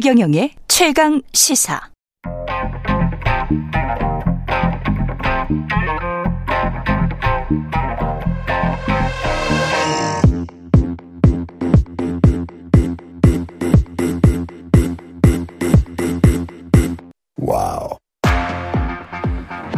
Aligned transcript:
최경영의 0.00 0.52
최강 0.66 1.20
시사. 1.34 1.78
Wow. 17.36 17.90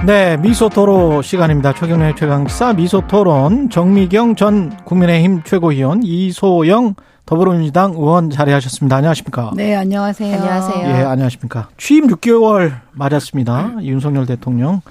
네, 0.07 0.37
미소토론 0.37 1.23
시간입니다. 1.23 1.73
최경영의 1.73 2.15
최강시사 2.15 2.73
미소토론 2.75 3.71
정미경 3.71 4.37
전 4.37 4.71
국민의힘 4.85 5.43
최고위원 5.43 6.05
이소영 6.05 6.95
더불어민주당 7.33 7.93
의원 7.93 8.29
자리하셨습니다. 8.29 8.97
안녕하십니까? 8.97 9.53
네, 9.57 9.75
안녕하세요. 9.75 10.37
안녕하세요. 10.37 10.87
예, 10.87 10.93
안녕하십니까? 11.03 11.71
취임 11.79 12.07
6개월 12.09 12.81
맞았습니다. 12.93 13.77
윤석열 13.81 14.27
대통령 14.27 14.83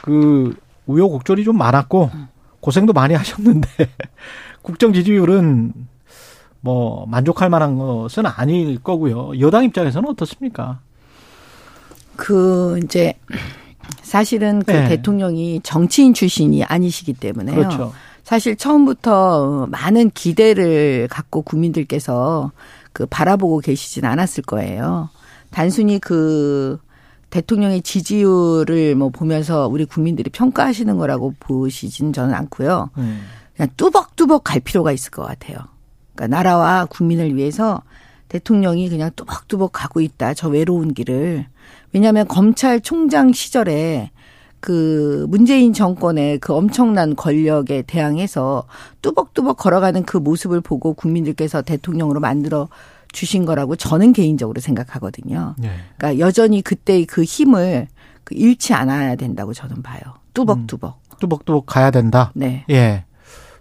그 0.00 0.54
우여곡절이 0.86 1.42
좀 1.42 1.58
많았고 1.58 2.12
고생도 2.60 2.92
많이 2.92 3.14
하셨는데 3.14 3.68
국정 4.62 4.92
지지율은 4.92 5.72
뭐 6.60 7.06
만족할 7.08 7.50
만한 7.50 7.76
것은 7.76 8.24
아닐 8.24 8.80
거고요. 8.80 9.40
여당 9.40 9.64
입장에서는 9.64 10.10
어떻습니까? 10.10 10.78
그 12.14 12.78
이제 12.84 13.14
사실은 14.02 14.62
그 14.62 14.70
네. 14.70 14.88
대통령이 14.90 15.58
정치인 15.64 16.14
출신이 16.14 16.62
아니시기 16.62 17.14
때문에요. 17.14 17.56
그렇죠. 17.56 17.92
사실 18.30 18.54
처음부터 18.54 19.66
많은 19.72 20.10
기대를 20.10 21.08
갖고 21.10 21.42
국민들께서 21.42 22.52
그 22.92 23.04
바라보고 23.06 23.58
계시진 23.58 24.04
않았을 24.04 24.44
거예요. 24.44 25.08
단순히 25.50 25.98
그 25.98 26.78
대통령의 27.30 27.82
지지율을 27.82 28.94
뭐 28.94 29.08
보면서 29.08 29.66
우리 29.66 29.84
국민들이 29.84 30.30
평가하시는 30.30 30.96
거라고 30.96 31.34
보시진 31.40 32.12
저는 32.12 32.32
않고요. 32.32 32.90
음. 32.98 33.22
그냥 33.56 33.68
뚜벅뚜벅 33.76 34.44
갈 34.44 34.60
필요가 34.60 34.92
있을 34.92 35.10
것 35.10 35.26
같아요. 35.26 35.58
그러니까 36.14 36.36
나라와 36.36 36.84
국민을 36.84 37.34
위해서 37.34 37.82
대통령이 38.28 38.90
그냥 38.90 39.10
뚜벅뚜벅 39.16 39.72
가고 39.72 40.00
있다. 40.00 40.34
저 40.34 40.48
외로운 40.48 40.94
길을. 40.94 41.46
왜냐하면 41.92 42.28
검찰총장 42.28 43.32
시절에 43.32 44.12
그 44.60 45.26
문재인 45.28 45.72
정권의 45.72 46.38
그 46.38 46.54
엄청난 46.54 47.16
권력에 47.16 47.82
대항해서 47.82 48.64
뚜벅뚜벅 49.02 49.56
걸어가는 49.56 50.04
그 50.04 50.18
모습을 50.18 50.60
보고 50.60 50.92
국민들께서 50.92 51.62
대통령으로 51.62 52.20
만들어 52.20 52.68
주신 53.12 53.44
거라고 53.44 53.74
저는 53.76 54.12
개인적으로 54.12 54.60
생각하거든요. 54.60 55.54
네. 55.58 55.70
그러니까 55.96 56.24
여전히 56.24 56.62
그때의 56.62 57.06
그 57.06 57.24
힘을 57.24 57.88
그 58.24 58.34
잃지 58.34 58.74
않아야 58.74 59.16
된다고 59.16 59.52
저는 59.52 59.82
봐요. 59.82 60.00
뚜벅뚜벅. 60.34 61.00
뚜벅뚜벅 61.18 61.66
가야 61.66 61.90
된다. 61.90 62.30
네. 62.34 62.64
예. 62.70 63.04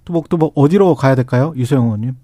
뚜벅뚜벅 0.05 0.53
어디로 0.55 0.95
가야 0.95 1.15
될까요? 1.15 1.53
유소영 1.55 1.85
의원님. 1.85 2.15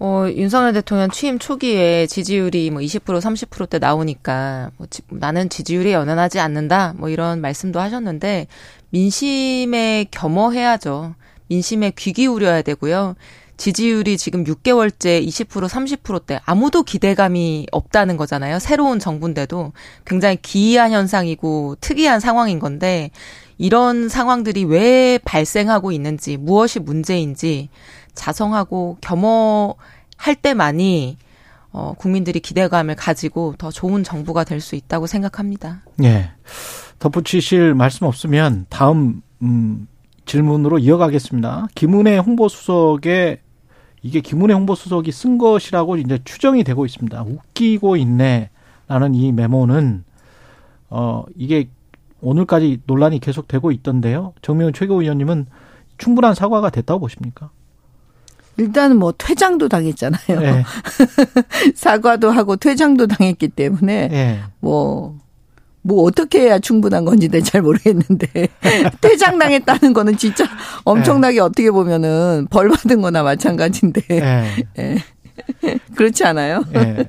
어, 0.00 0.26
윤석열 0.28 0.72
대통령 0.72 1.08
취임 1.10 1.38
초기에 1.38 2.06
지지율이 2.06 2.70
뭐 2.70 2.80
20% 2.80 3.20
30%대 3.20 3.78
나오니까 3.78 4.70
뭐 4.76 4.86
지- 4.90 5.02
나는 5.08 5.48
지지율에 5.48 5.92
연연하지 5.92 6.40
않는다 6.40 6.94
뭐 6.96 7.08
이런 7.08 7.40
말씀도 7.40 7.80
하셨는데 7.80 8.48
민심에 8.90 10.06
겸허해야죠. 10.10 11.14
민심에 11.48 11.92
귀 11.96 12.12
기울여야 12.12 12.62
되고요. 12.62 13.14
지지율이 13.56 14.18
지금 14.18 14.42
6개월째 14.44 15.24
20% 15.26 15.68
30%대 15.68 16.40
아무도 16.44 16.82
기대감이 16.82 17.66
없다는 17.70 18.16
거잖아요. 18.16 18.58
새로운 18.58 18.98
정부인데도 18.98 19.72
굉장히 20.04 20.36
기이한 20.42 20.90
현상이고 20.90 21.76
특이한 21.80 22.18
상황인 22.18 22.58
건데 22.58 23.10
이런 23.56 24.08
상황들이 24.08 24.64
왜 24.64 25.18
발생하고 25.24 25.92
있는지 25.92 26.36
무엇이 26.36 26.80
문제인지 26.80 27.68
자성하고 28.14 28.98
겸허할 29.00 30.34
때만이 30.40 31.16
어, 31.72 31.94
국민들이 31.98 32.38
기대감을 32.40 32.94
가지고 32.94 33.54
더 33.58 33.70
좋은 33.70 34.04
정부가 34.04 34.44
될 34.44 34.60
수 34.60 34.76
있다고 34.76 35.06
생각합니다. 35.06 35.82
예. 36.04 36.30
덧붙이실 37.00 37.74
말씀 37.74 38.06
없으면 38.06 38.66
다음 38.68 39.22
음, 39.42 39.88
질문으로 40.24 40.78
이어가겠습니다. 40.78 41.66
김은혜 41.74 42.18
홍보수석의 42.18 43.40
이게 44.02 44.20
김은혜 44.20 44.54
홍보수석이 44.54 45.10
쓴 45.12 45.36
것이라고 45.38 45.96
이제 45.96 46.18
추정이 46.24 46.62
되고 46.62 46.86
있습니다. 46.86 47.22
웃기고 47.22 47.96
있네라는 47.96 49.14
이 49.14 49.32
메모는 49.32 50.04
어 50.90 51.24
이게 51.36 51.68
오늘까지 52.20 52.82
논란이 52.86 53.18
계속되고 53.18 53.72
있던데요. 53.72 54.32
정명훈 54.42 54.72
최고위원님은 54.72 55.46
충분한 55.98 56.34
사과가 56.34 56.70
됐다고 56.70 57.00
보십니까? 57.00 57.50
일단은 58.56 58.98
뭐 58.98 59.12
퇴장도 59.16 59.68
당했잖아요. 59.68 60.42
예. 60.42 60.64
사과도 61.74 62.30
하고 62.30 62.56
퇴장도 62.56 63.06
당했기 63.08 63.48
때문에 63.48 64.08
예. 64.12 64.40
뭐, 64.60 65.16
뭐 65.82 66.04
어떻게 66.04 66.42
해야 66.42 66.58
충분한 66.58 67.04
건지 67.04 67.28
는잘 67.28 67.62
모르겠는데 67.62 68.48
퇴장 69.00 69.38
당했다는 69.38 69.92
거는 69.92 70.16
진짜 70.16 70.44
엄청나게 70.84 71.40
어떻게 71.40 71.70
보면은 71.70 72.46
벌 72.50 72.68
받은 72.68 73.02
거나 73.02 73.22
마찬가지인데 73.22 74.02
예. 74.78 74.96
그렇지 75.94 76.24
않아요? 76.24 76.64
예. 76.76 77.08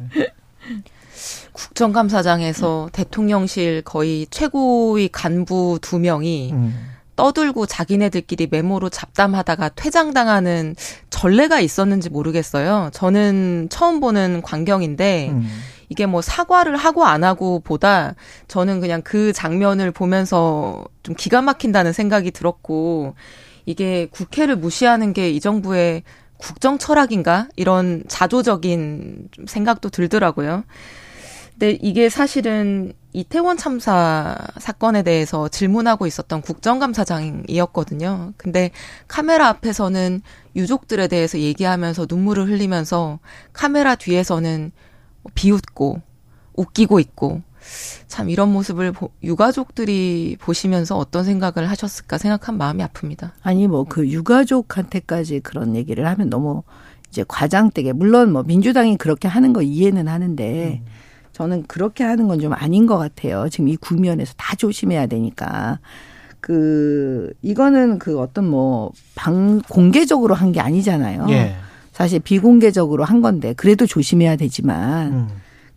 국정감사장에서 1.53 2.89
대통령실 2.91 3.83
거의 3.83 4.27
최고위 4.29 5.09
간부 5.09 5.79
두 5.81 5.99
명이 5.99 6.51
음. 6.51 6.94
떠들고 7.15 7.65
자기네들끼리 7.65 8.47
메모로 8.51 8.89
잡담하다가 8.89 9.69
퇴장당하는 9.69 10.75
전례가 11.09 11.59
있었는지 11.59 12.09
모르겠어요. 12.09 12.89
저는 12.93 13.67
처음 13.69 13.99
보는 13.99 14.41
광경인데 14.41 15.29
음. 15.29 15.47
이게 15.89 16.05
뭐 16.05 16.21
사과를 16.21 16.77
하고 16.77 17.05
안 17.05 17.23
하고 17.23 17.59
보다 17.59 18.15
저는 18.47 18.81
그냥 18.81 19.01
그 19.03 19.33
장면을 19.33 19.91
보면서 19.91 20.83
좀 21.03 21.15
기가 21.15 21.41
막힌다는 21.41 21.93
생각이 21.93 22.31
들었고 22.31 23.15
이게 23.65 24.07
국회를 24.11 24.55
무시하는 24.55 25.13
게 25.13 25.31
이 25.31 25.39
정부의 25.39 26.03
국정 26.37 26.77
철학인가 26.77 27.47
이런 27.55 28.03
자조적인 28.07 29.29
좀 29.31 29.47
생각도 29.47 29.89
들더라고요. 29.89 30.63
근데 31.57 31.77
이게 31.81 32.09
사실은 32.09 32.91
이태원 33.13 33.55
참사 33.55 34.37
사건에 34.59 35.03
대해서 35.03 35.47
질문하고 35.47 36.05
있었던 36.05 36.41
국정감사장이었거든요. 36.41 38.33
근데 38.35 38.71
카메라 39.07 39.47
앞에서는 39.47 40.21
유족들에 40.55 41.07
대해서 41.07 41.39
얘기하면서 41.39 42.07
눈물을 42.09 42.49
흘리면서 42.49 43.19
카메라 43.53 43.95
뒤에서는 43.95 44.71
비웃고 45.33 46.01
웃기고 46.55 46.99
있고 46.99 47.41
참 48.07 48.29
이런 48.29 48.51
모습을 48.51 48.91
보- 48.91 49.09
유가족들이 49.23 50.37
보시면서 50.39 50.97
어떤 50.97 51.23
생각을 51.23 51.69
하셨을까 51.69 52.17
생각한 52.17 52.57
마음이 52.57 52.83
아픕니다. 52.83 53.31
아니 53.41 53.67
뭐 53.67 53.85
그 53.85 54.07
유가족한테까지 54.09 55.39
그런 55.39 55.75
얘기를 55.77 56.05
하면 56.05 56.29
너무 56.29 56.63
이제 57.09 57.23
과장되게 57.27 57.93
물론 57.93 58.33
뭐 58.33 58.43
민주당이 58.43 58.97
그렇게 58.97 59.27
하는 59.29 59.53
거 59.53 59.61
이해는 59.61 60.07
하는데 60.09 60.83
저는 61.35 61.63
그렇게 61.67 62.05
하는 62.05 62.29
건 62.29 62.39
좀 62.39 62.53
아닌 62.53 62.85
것 62.85 62.97
같아요. 62.97 63.49
지금 63.49 63.67
이 63.67 63.75
국면에서 63.75 64.33
다 64.37 64.55
조심해야 64.55 65.07
되니까. 65.07 65.79
그 66.39 67.33
이거는 67.41 67.99
그 67.99 68.19
어떤 68.19 68.47
뭐 68.49 68.91
방 69.15 69.61
공개적으로 69.69 70.33
한 70.35 70.51
게 70.53 70.61
아니잖아요. 70.61 71.25
예. 71.29 71.55
사실 71.91 72.19
비공개적으로 72.19 73.03
한 73.03 73.21
건데 73.21 73.53
그래도 73.53 73.85
조심해야 73.85 74.35
되지만 74.37 75.11
음. 75.13 75.27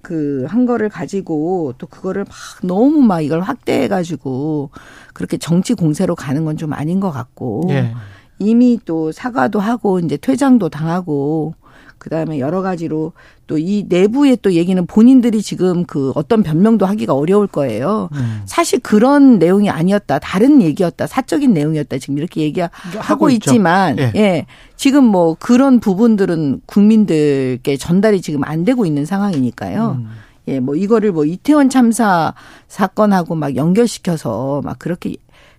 그한 0.02 0.64
거를 0.66 0.88
가지고 0.88 1.74
또 1.78 1.86
그거를 1.88 2.24
막 2.24 2.32
너무 2.62 3.00
막 3.02 3.20
이걸 3.20 3.40
확대해 3.40 3.88
가지고 3.88 4.70
그렇게 5.14 5.38
정치 5.38 5.74
공세로 5.74 6.14
가는 6.14 6.44
건 6.44 6.56
좀 6.56 6.72
아닌 6.72 7.00
것 7.00 7.10
같고 7.10 7.62
예. 7.70 7.92
이미 8.38 8.78
또 8.84 9.10
사과도 9.10 9.58
하고 9.58 9.98
이제 9.98 10.16
퇴장도 10.16 10.68
당하고 10.68 11.54
그다음에 11.98 12.38
여러 12.38 12.62
가지로 12.62 13.12
또 13.46 13.58
이 13.58 13.84
내부의 13.88 14.38
또 14.42 14.52
얘기는 14.52 14.84
본인들이 14.86 15.42
지금 15.42 15.84
그 15.84 16.12
어떤 16.14 16.42
변명도 16.42 16.86
하기가 16.86 17.14
어려울 17.14 17.46
거예요. 17.46 18.08
음. 18.12 18.42
사실 18.46 18.78
그런 18.80 19.38
내용이 19.38 19.68
아니었다. 19.68 20.18
다른 20.18 20.62
얘기였다. 20.62 21.06
사적인 21.06 21.52
내용이었다. 21.52 21.98
지금 21.98 22.18
이렇게 22.18 22.42
얘기하고 22.42 22.72
하고. 22.98 23.30
있지만 23.30 23.98
예. 23.98 24.12
예. 24.14 24.46
지금 24.76 25.04
뭐 25.04 25.36
그런 25.38 25.80
부분들은 25.80 26.62
국민들께 26.66 27.76
전달이 27.76 28.22
지금 28.22 28.44
안 28.44 28.64
되고 28.64 28.86
있는 28.86 29.04
상황이니까요. 29.04 29.98
음. 29.98 30.08
예, 30.48 30.60
뭐 30.60 30.74
이거를 30.74 31.12
뭐 31.12 31.24
이태원 31.26 31.68
참사 31.68 32.34
사건하고 32.68 33.34
막 33.34 33.54
연결시켜서 33.54 34.62
막 34.64 34.78
그렇게 34.78 35.16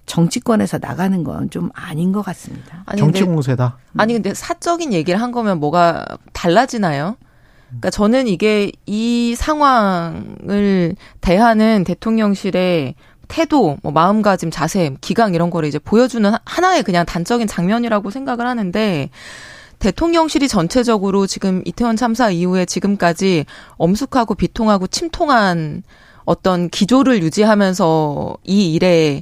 정치권에서 0.09 0.79
나가는 0.79 1.23
건 1.23 1.49
좀 1.49 1.69
아닌 1.73 2.11
것 2.11 2.21
같습니다. 2.23 2.83
아니 2.85 2.99
정치 2.99 3.21
근데 3.21 3.33
공세다. 3.33 3.77
아니 3.97 4.13
근데 4.13 4.33
사적인 4.33 4.91
얘기를 4.93 5.21
한 5.21 5.31
거면 5.31 5.59
뭐가 5.59 6.05
달라지나요? 6.33 7.15
그러니까 7.67 7.89
저는 7.91 8.27
이게 8.27 8.71
이 8.85 9.35
상황을 9.37 10.95
대하는 11.21 11.83
대통령실의 11.83 12.95
태도, 13.27 13.77
뭐 13.83 13.91
마음가짐, 13.91 14.49
자세, 14.51 14.95
기강 15.01 15.35
이런 15.35 15.49
거를 15.51 15.69
이제 15.69 15.77
보여주는 15.79 16.31
하나의 16.45 16.83
그냥 16.83 17.05
단적인 17.05 17.47
장면이라고 17.47 18.09
생각을 18.09 18.47
하는데 18.47 19.09
대통령실이 19.77 20.47
전체적으로 20.47 21.27
지금 21.27 21.61
이태원 21.65 21.95
참사 21.95 22.31
이후에 22.31 22.65
지금까지 22.65 23.45
엄숙하고 23.77 24.35
비통하고 24.35 24.87
침통한 24.87 25.83
어떤 26.25 26.69
기조를 26.69 27.21
유지하면서 27.23 28.37
이 28.43 28.73
일에 28.73 29.21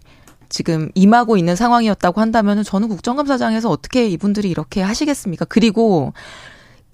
지금 0.49 0.89
임하고 0.95 1.37
있는 1.37 1.55
상황이었다고 1.55 2.21
한다면 2.21 2.63
저는 2.63 2.87
국정감사장에서 2.89 3.69
어떻게 3.69 4.07
이분들이 4.07 4.49
이렇게 4.49 4.81
하시겠습니까? 4.81 5.45
그리고 5.45 6.13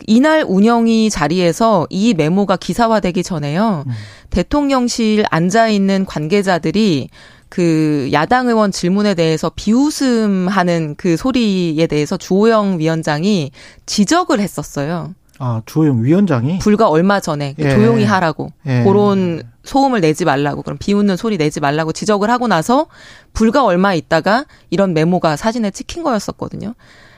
이날 0.08 0.44
운영위 0.48 1.10
자리에서 1.10 1.88
이 1.90 2.14
메모가 2.14 2.58
기사화되기 2.58 3.24
전에요. 3.24 3.84
음. 3.88 3.92
대통령실 4.30 5.26
앉아 5.30 5.70
있는 5.70 6.06
관계자들이 6.06 7.10
그 7.50 8.10
야당 8.12 8.48
의원 8.48 8.72
질문에 8.72 9.14
대해서 9.14 9.52
비웃음하는 9.56 10.96
그 10.98 11.18
소리에 11.18 11.86
대해서 11.86 12.18
주호영 12.18 12.80
위원장이 12.80 13.52
지적을 13.86 14.40
했었어요. 14.40 15.14
아, 15.40 15.62
주호영 15.66 16.04
위원장이 16.04 16.60
불과 16.60 16.90
얼마 16.90 17.20
전에 17.20 17.54
그 17.56 17.64
예. 17.64 17.72
조용히 17.72 18.04
하라고 18.04 18.52
예. 18.66 18.84
그런 18.84 19.44
소음을 19.64 20.02
내지 20.02 20.26
말라고 20.26 20.62
그럼 20.62 20.78
비웃는 20.78 21.18
소리 21.18 21.38
내지 21.38 21.60
말라고 21.60 21.92
지적을 21.92 22.30
하고 22.30 22.48
나서 22.48 22.88
불과 23.34 23.64
얼마 23.64 23.94
있다가 23.94 24.46
이런 24.70 24.94
메모가 24.94 25.36
사진에 25.36 25.72
찍힌 25.72 26.04
거였었거든요. 26.04 26.74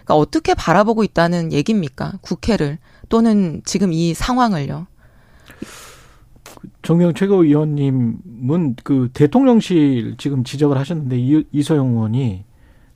그러니까 0.05 0.15
어떻게 0.15 0.53
바라보고 0.53 1.03
있다는 1.03 1.51
얘기입니까? 1.51 2.13
국회를 2.21 2.77
또는 3.09 3.61
지금 3.65 3.91
이 3.91 4.13
상황을요. 4.13 4.87
정명 6.81 7.13
최고위원님은 7.13 8.75
그 8.83 9.09
대통령실 9.13 10.15
지금 10.17 10.43
지적을 10.43 10.77
하셨는데 10.77 11.17
이, 11.51 11.63
소영 11.63 11.89
의원이 11.89 12.43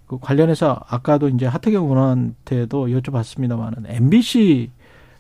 그 0.05 0.19
관련해서 0.19 0.79
아까도 0.87 1.27
이제 1.27 1.45
하태경 1.45 1.85
의원한테도 1.85 2.87
여쭤봤습니다만은 2.87 3.85
MBC 3.87 4.71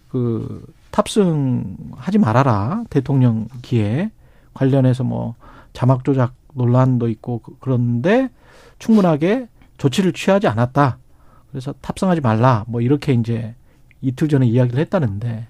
그 0.09 0.65
탑승하지 0.91 2.17
말아라 2.17 2.83
대통령 2.89 3.47
기에 3.61 4.11
관련해서 4.53 5.03
뭐 5.03 5.35
자막 5.73 6.03
조작 6.03 6.33
논란도 6.53 7.07
있고 7.09 7.39
그, 7.39 7.55
그런데 7.59 8.29
충분하게 8.79 9.47
조치를 9.77 10.13
취하지 10.13 10.47
않았다. 10.47 10.97
그래서 11.51 11.73
탑승하지 11.81 12.21
말라. 12.21 12.65
뭐 12.67 12.81
이렇게 12.81 13.13
이제 13.13 13.55
이틀 14.01 14.27
전에 14.27 14.45
이야기를 14.47 14.79
했다는데 14.79 15.47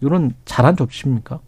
이거는 0.00 0.34
잘한 0.44 0.76
조치입니까? 0.76 1.40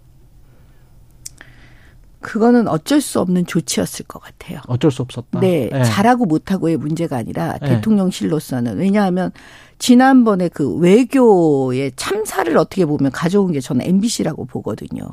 그거는 2.27 2.67
어쩔 2.67 3.01
수 3.01 3.21
없는 3.21 3.47
조치였을 3.47 4.05
것 4.07 4.21
같아요. 4.21 4.59
어쩔 4.67 4.91
수 4.91 5.01
없었다. 5.01 5.39
네, 5.39 5.69
네. 5.71 5.85
잘하고 5.85 6.27
못하고의 6.27 6.77
문제가 6.77 7.17
아니라 7.17 7.57
네. 7.59 7.69
대통령실로서는 7.69 8.79
왜냐하면 8.79 9.31
지난번에 9.79 10.49
그 10.49 10.75
외교의 10.75 11.93
참사를 11.95 12.55
어떻게 12.59 12.85
보면 12.85 13.13
가져온 13.13 13.53
게 13.53 13.61
저는 13.61 13.87
MBC라고 13.87 14.45
보거든요. 14.47 15.05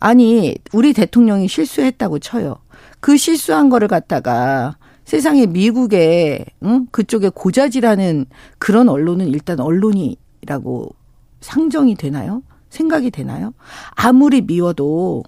아니 0.00 0.56
우리 0.72 0.94
대통령이 0.94 1.48
실수했다고 1.48 2.18
쳐요. 2.20 2.56
그 3.00 3.18
실수한 3.18 3.68
거를 3.68 3.86
갖다가 3.86 4.78
세상에 5.04 5.44
미국에 5.44 6.46
응? 6.62 6.86
그쪽에 6.90 7.28
고자질하는 7.28 8.24
그런 8.58 8.88
언론은 8.88 9.28
일단 9.28 9.60
언론이라고 9.60 10.94
상정이 11.42 11.94
되나요? 11.96 12.42
생각이 12.70 13.10
되나요? 13.10 13.52
아무리 13.90 14.40
미워도 14.40 15.24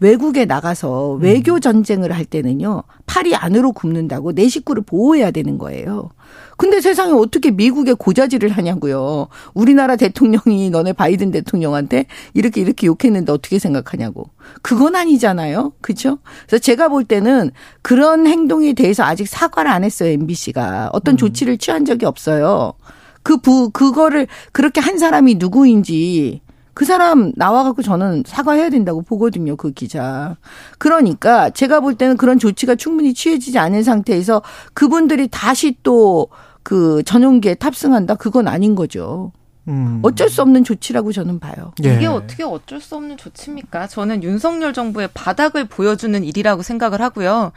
외국에 0.00 0.44
나가서 0.44 1.12
외교 1.20 1.60
전쟁을 1.60 2.12
할 2.12 2.24
때는요 2.24 2.82
팔이 3.06 3.34
안으로 3.34 3.72
굽는다고 3.72 4.32
내 4.32 4.48
식구를 4.48 4.82
보호해야 4.84 5.30
되는 5.30 5.58
거예요. 5.58 6.10
근데 6.56 6.80
세상에 6.80 7.12
어떻게 7.12 7.50
미국에 7.50 7.92
고자질을 7.94 8.50
하냐고요. 8.50 9.28
우리나라 9.54 9.96
대통령이 9.96 10.70
너네 10.70 10.92
바이든 10.92 11.30
대통령한테 11.30 12.06
이렇게 12.32 12.60
이렇게 12.60 12.86
욕했는데 12.86 13.32
어떻게 13.32 13.58
생각하냐고. 13.58 14.30
그건 14.62 14.94
아니잖아요. 14.94 15.72
그죠? 15.80 16.18
그래서 16.46 16.60
제가 16.60 16.88
볼 16.88 17.04
때는 17.04 17.50
그런 17.82 18.26
행동에 18.26 18.72
대해서 18.72 19.02
아직 19.02 19.26
사과를 19.26 19.70
안 19.70 19.84
했어요. 19.84 20.10
MBC가. 20.10 20.90
어떤 20.92 21.14
음. 21.14 21.16
조치를 21.16 21.58
취한 21.58 21.84
적이 21.84 22.06
없어요. 22.06 22.74
그 23.22 23.38
부, 23.38 23.70
그거를 23.70 24.26
그렇게 24.52 24.80
한 24.80 24.98
사람이 24.98 25.36
누구인지 25.36 26.40
그 26.74 26.84
사람 26.84 27.32
나와갖고 27.36 27.82
저는 27.82 28.24
사과해야 28.26 28.70
된다고 28.70 29.02
보거든요, 29.02 29.56
그 29.56 29.72
기자. 29.72 30.36
그러니까 30.78 31.50
제가 31.50 31.80
볼 31.80 31.94
때는 31.94 32.16
그런 32.16 32.38
조치가 32.38 32.74
충분히 32.74 33.14
취해지지 33.14 33.58
않은 33.58 33.82
상태에서 33.82 34.42
그분들이 34.74 35.28
다시 35.28 35.76
또 35.82 36.28
그 36.64 37.02
전용기에 37.04 37.54
탑승한다? 37.54 38.16
그건 38.16 38.48
아닌 38.48 38.74
거죠. 38.74 39.30
음. 39.68 40.00
어쩔 40.02 40.28
수 40.28 40.42
없는 40.42 40.64
조치라고 40.64 41.12
저는 41.12 41.38
봐요. 41.38 41.72
예. 41.84 41.94
이게 41.94 42.06
어떻게 42.06 42.42
어쩔 42.42 42.80
수 42.80 42.96
없는 42.96 43.16
조치입니까? 43.16 43.86
저는 43.86 44.22
윤석열 44.22 44.72
정부의 44.72 45.10
바닥을 45.14 45.66
보여주는 45.66 46.24
일이라고 46.24 46.62
생각을 46.62 47.00
하고요. 47.00 47.52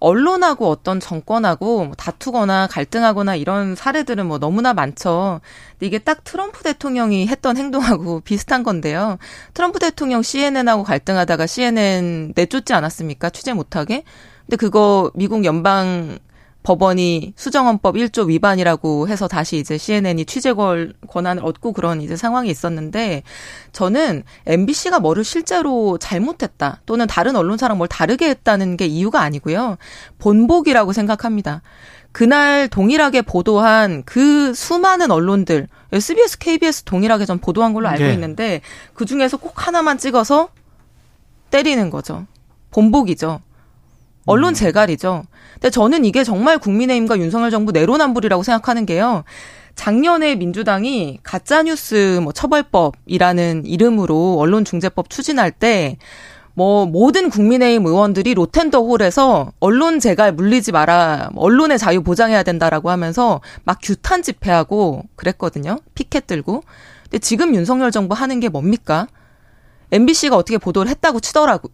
언론하고 0.00 0.68
어떤 0.68 0.98
정권하고 0.98 1.84
뭐 1.84 1.94
다투거나 1.94 2.66
갈등하거나 2.68 3.36
이런 3.36 3.76
사례들은 3.76 4.26
뭐 4.26 4.38
너무나 4.38 4.74
많죠. 4.74 5.40
근데 5.72 5.86
이게 5.86 5.98
딱 5.98 6.24
트럼프 6.24 6.62
대통령이 6.62 7.26
했던 7.28 7.56
행동하고 7.56 8.20
비슷한 8.24 8.62
건데요. 8.62 9.18
트럼프 9.54 9.78
대통령 9.78 10.22
CNN하고 10.22 10.82
갈등하다가 10.82 11.46
CNN 11.46 12.32
내쫓지 12.34 12.72
않았습니까? 12.72 13.30
취재 13.30 13.52
못하게. 13.52 14.04
근데 14.46 14.56
그거 14.56 15.12
미국 15.14 15.44
연방 15.44 16.18
법원이 16.62 17.32
수정헌법 17.36 17.94
1조 17.94 18.28
위반이라고 18.28 19.08
해서 19.08 19.28
다시 19.28 19.56
이제 19.56 19.78
CNN이 19.78 20.26
취재 20.26 20.52
권한을 20.52 21.44
얻고 21.44 21.72
그런 21.72 22.02
이제 22.02 22.16
상황이 22.16 22.50
있었는데 22.50 23.22
저는 23.72 24.24
MBC가 24.46 25.00
뭐를 25.00 25.24
실제로 25.24 25.96
잘못했다 25.98 26.80
또는 26.84 27.06
다른 27.06 27.36
언론사랑 27.36 27.78
뭘 27.78 27.88
다르게 27.88 28.28
했다는 28.28 28.76
게 28.76 28.86
이유가 28.86 29.22
아니고요. 29.22 29.78
본복이라고 30.18 30.92
생각합니다. 30.92 31.62
그날 32.12 32.68
동일하게 32.68 33.22
보도한 33.22 34.02
그 34.04 34.52
수많은 34.52 35.10
언론들 35.10 35.68
SBS, 35.92 36.38
KBS 36.38 36.82
동일하게 36.82 37.24
전 37.24 37.38
보도한 37.38 37.72
걸로 37.72 37.88
알고 37.88 38.04
네. 38.04 38.12
있는데 38.14 38.60
그 38.94 39.06
중에서 39.06 39.36
꼭 39.36 39.66
하나만 39.66 39.98
찍어서 39.98 40.48
때리는 41.50 41.88
거죠. 41.90 42.26
본복이죠. 42.70 43.40
언론 44.26 44.50
음. 44.50 44.54
재갈이죠. 44.54 45.24
근데 45.54 45.70
저는 45.70 46.04
이게 46.04 46.24
정말 46.24 46.58
국민의힘과 46.58 47.18
윤석열 47.18 47.50
정부 47.50 47.72
내로남불이라고 47.72 48.42
생각하는 48.42 48.86
게요. 48.86 49.24
작년에 49.74 50.34
민주당이 50.34 51.20
가짜뉴스 51.22 52.20
뭐 52.22 52.32
처벌법이라는 52.32 53.64
이름으로 53.66 54.36
언론중재법 54.38 55.10
추진할 55.10 55.50
때 55.50 55.96
뭐 56.54 56.84
모든 56.84 57.30
국민의힘 57.30 57.86
의원들이 57.86 58.34
로텐더 58.34 58.82
홀에서 58.82 59.52
언론 59.60 60.00
재갈 60.00 60.32
물리지 60.32 60.72
마라, 60.72 61.30
뭐 61.32 61.44
언론의 61.44 61.78
자유 61.78 62.02
보장해야 62.02 62.42
된다라고 62.42 62.90
하면서 62.90 63.40
막 63.64 63.78
규탄 63.82 64.22
집회하고 64.22 65.04
그랬거든요. 65.16 65.78
피켓 65.94 66.26
들고. 66.26 66.62
근데 67.04 67.18
지금 67.18 67.54
윤석열 67.54 67.90
정부 67.90 68.14
하는 68.14 68.40
게 68.40 68.48
뭡니까? 68.48 69.06
MBC가 69.92 70.36
어떻게 70.36 70.58
보도를 70.58 70.90
했다고 70.90 71.20
치더라고 71.20 71.70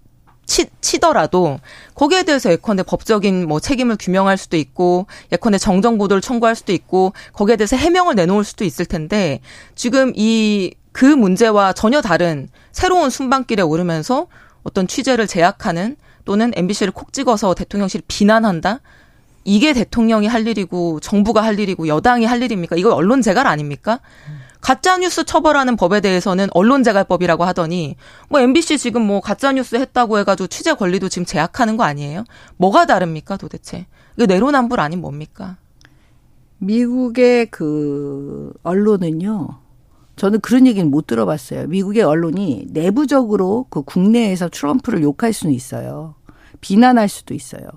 치, 0.47 0.67
치더라도 0.81 1.59
거기에 1.95 2.23
대해서 2.23 2.51
예컨대 2.51 2.83
법적인 2.83 3.47
뭐 3.47 3.61
책임을 3.61 3.97
규명할 3.99 4.39
수도 4.39 4.57
있고 4.57 5.07
예컨대 5.33 5.59
정정 5.59 5.99
보도를 5.99 6.21
청구할 6.21 6.57
수도 6.57 6.73
있고 6.73 7.13
거기에 7.33 7.57
대해서 7.57 7.77
해명을 7.77 8.15
내놓을 8.15 8.45
수도 8.45 8.65
있을 8.65 8.87
텐데 8.87 9.41
지금 9.75 10.13
이 10.17 10.73
그 10.97 11.05
문제와 11.05 11.75
전혀 11.75 12.01
다른 12.01 12.49
새로운 12.73 13.11
순방길에 13.11 13.61
오르면서 13.61 14.29
어떤 14.63 14.89
취재를 14.89 15.27
제약하는 15.27 15.97
또는 16.25 16.53
MBC를 16.57 16.91
콕 16.91 17.13
찍어서 17.13 17.53
대통령실 17.53 18.01
비난한다. 18.09 18.81
이게 19.45 19.75
대통령이 19.75 20.27
할 20.27 20.49
일이고 20.49 21.01
정부가 21.01 21.43
할 21.43 21.61
일이고 21.61 21.87
여당이 21.87 22.25
할 22.25 22.43
일입니까? 22.43 22.77
이거 22.77 22.95
언론 22.95 23.21
재갈 23.21 23.47
아닙니까? 23.47 24.01
음. 24.31 24.39
가짜 24.67 24.97
뉴스 24.97 25.23
처벌하는 25.23 25.77
법에 25.77 26.01
대해서는 26.01 26.49
언론재갈법이라고 26.51 27.45
하더니 27.45 27.95
뭐 28.29 28.41
MBC 28.41 28.79
지금 28.79 29.03
뭐 29.03 29.21
가짜 29.21 29.53
뉴스 29.53 29.77
했다고 29.77 30.19
해가지고 30.19 30.49
취재 30.49 30.75
권리도 30.75 31.09
지금 31.09 31.25
제약하는 31.25 31.77
거 31.77 31.85
아니에요? 31.85 32.25
뭐가 32.57 32.85
다릅니까 32.85 33.37
도대체? 33.37 33.87
이거 34.17 34.27
내로남불 34.27 34.81
아닌 34.81 35.01
뭡니까? 35.01 35.57
미국의 36.59 37.47
그 37.53 38.53
언론은요. 38.65 39.51
저는 40.17 40.41
그런 40.41 40.67
얘기는 40.67 40.91
못 40.91 41.07
들어봤어요. 41.07 41.69
미국의 41.69 42.03
언론이 42.03 42.67
내부적으로 42.71 43.67
그 43.71 43.83
국내에서 43.83 44.49
트럼프를 44.49 45.01
욕할 45.01 45.33
수는 45.33 45.55
있어요. 45.55 46.17
비난할 46.61 47.09
수도 47.09 47.35
있어요. 47.35 47.69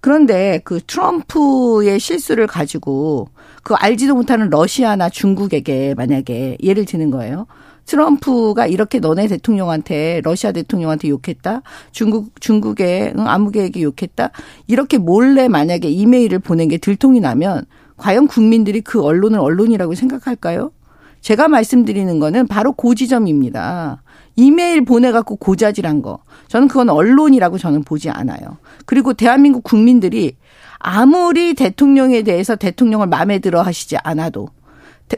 그런데 0.00 0.60
그 0.64 0.80
트럼프의 0.86 1.98
실수를 1.98 2.46
가지고 2.46 3.28
그 3.62 3.74
알지도 3.74 4.14
못하는 4.14 4.50
러시아나 4.50 5.08
중국에게 5.08 5.94
만약에 5.94 6.58
예를 6.62 6.84
드는 6.84 7.10
거예요. 7.10 7.46
트럼프가 7.84 8.66
이렇게 8.66 8.98
너네 8.98 9.28
대통령한테 9.28 10.20
러시아 10.22 10.52
대통령한테 10.52 11.08
욕했다. 11.08 11.62
중국 11.90 12.38
중국의 12.40 13.14
응, 13.18 13.26
아무개에게 13.26 13.82
욕했다. 13.82 14.30
이렇게 14.66 14.98
몰래 14.98 15.48
만약에 15.48 15.88
이메일을 15.88 16.38
보낸 16.38 16.68
게 16.68 16.76
들통이 16.76 17.20
나면 17.20 17.64
과연 17.96 18.28
국민들이 18.28 18.82
그 18.82 19.02
언론을 19.02 19.38
언론이라고 19.38 19.94
생각할까요? 19.94 20.70
제가 21.22 21.48
말씀드리는 21.48 22.18
거는 22.20 22.46
바로 22.46 22.72
그 22.72 22.94
지점입니다. 22.94 24.02
이메일 24.38 24.84
보내갖고 24.84 25.34
고자질한 25.34 26.00
거. 26.00 26.20
저는 26.46 26.68
그건 26.68 26.90
언론이라고 26.90 27.58
저는 27.58 27.82
보지 27.82 28.08
않아요. 28.08 28.58
그리고 28.86 29.12
대한민국 29.12 29.64
국민들이 29.64 30.36
아무리 30.78 31.54
대통령에 31.54 32.22
대해서 32.22 32.54
대통령을 32.54 33.08
마음에 33.08 33.40
들어 33.40 33.62
하시지 33.62 33.96
않아도 33.96 34.48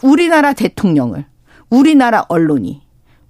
우리나라 0.02 0.54
대통령을 0.54 1.26
우리나라 1.68 2.24
언론이 2.30 2.80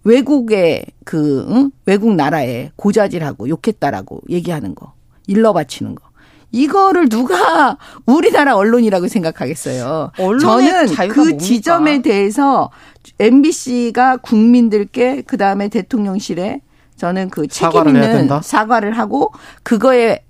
외국의 0.05 0.87
그 1.05 1.45
응? 1.51 1.73
외국 1.87 2.15
나라에 2.15 2.71
고자질하고 2.77 3.49
욕했다라고 3.49 4.21
얘기하는 4.31 4.77
거 4.77 4.93
일러 5.27 5.53
바치는 5.53 5.97
거 5.97 6.10
이거를 6.53 7.09
누가 7.09 7.77
우리나라 8.07 8.57
언론이라고 8.57 9.09
생각하겠어요. 9.09 10.11
저는 10.41 10.87
그 11.09 11.19
뭡니까? 11.21 11.39
지점에 11.39 12.03
대해서 12.03 12.71
MBC가 13.19 14.17
국민들께 14.19 15.23
그 15.23 15.37
다음에 15.37 15.69
대통령실에 15.69 16.61
저는 16.97 17.31
그 17.31 17.47
책임 17.47 17.71
사과를 17.73 17.95
있는? 17.95 18.29
사과를 18.43 18.93
하고 18.99 19.33
그거에 19.63 20.25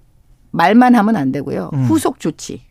말만 0.52 0.94
하면 0.94 1.16
안 1.16 1.32
되고요. 1.32 1.70
음. 1.72 1.84
후속 1.84 2.20
조치. 2.20 2.62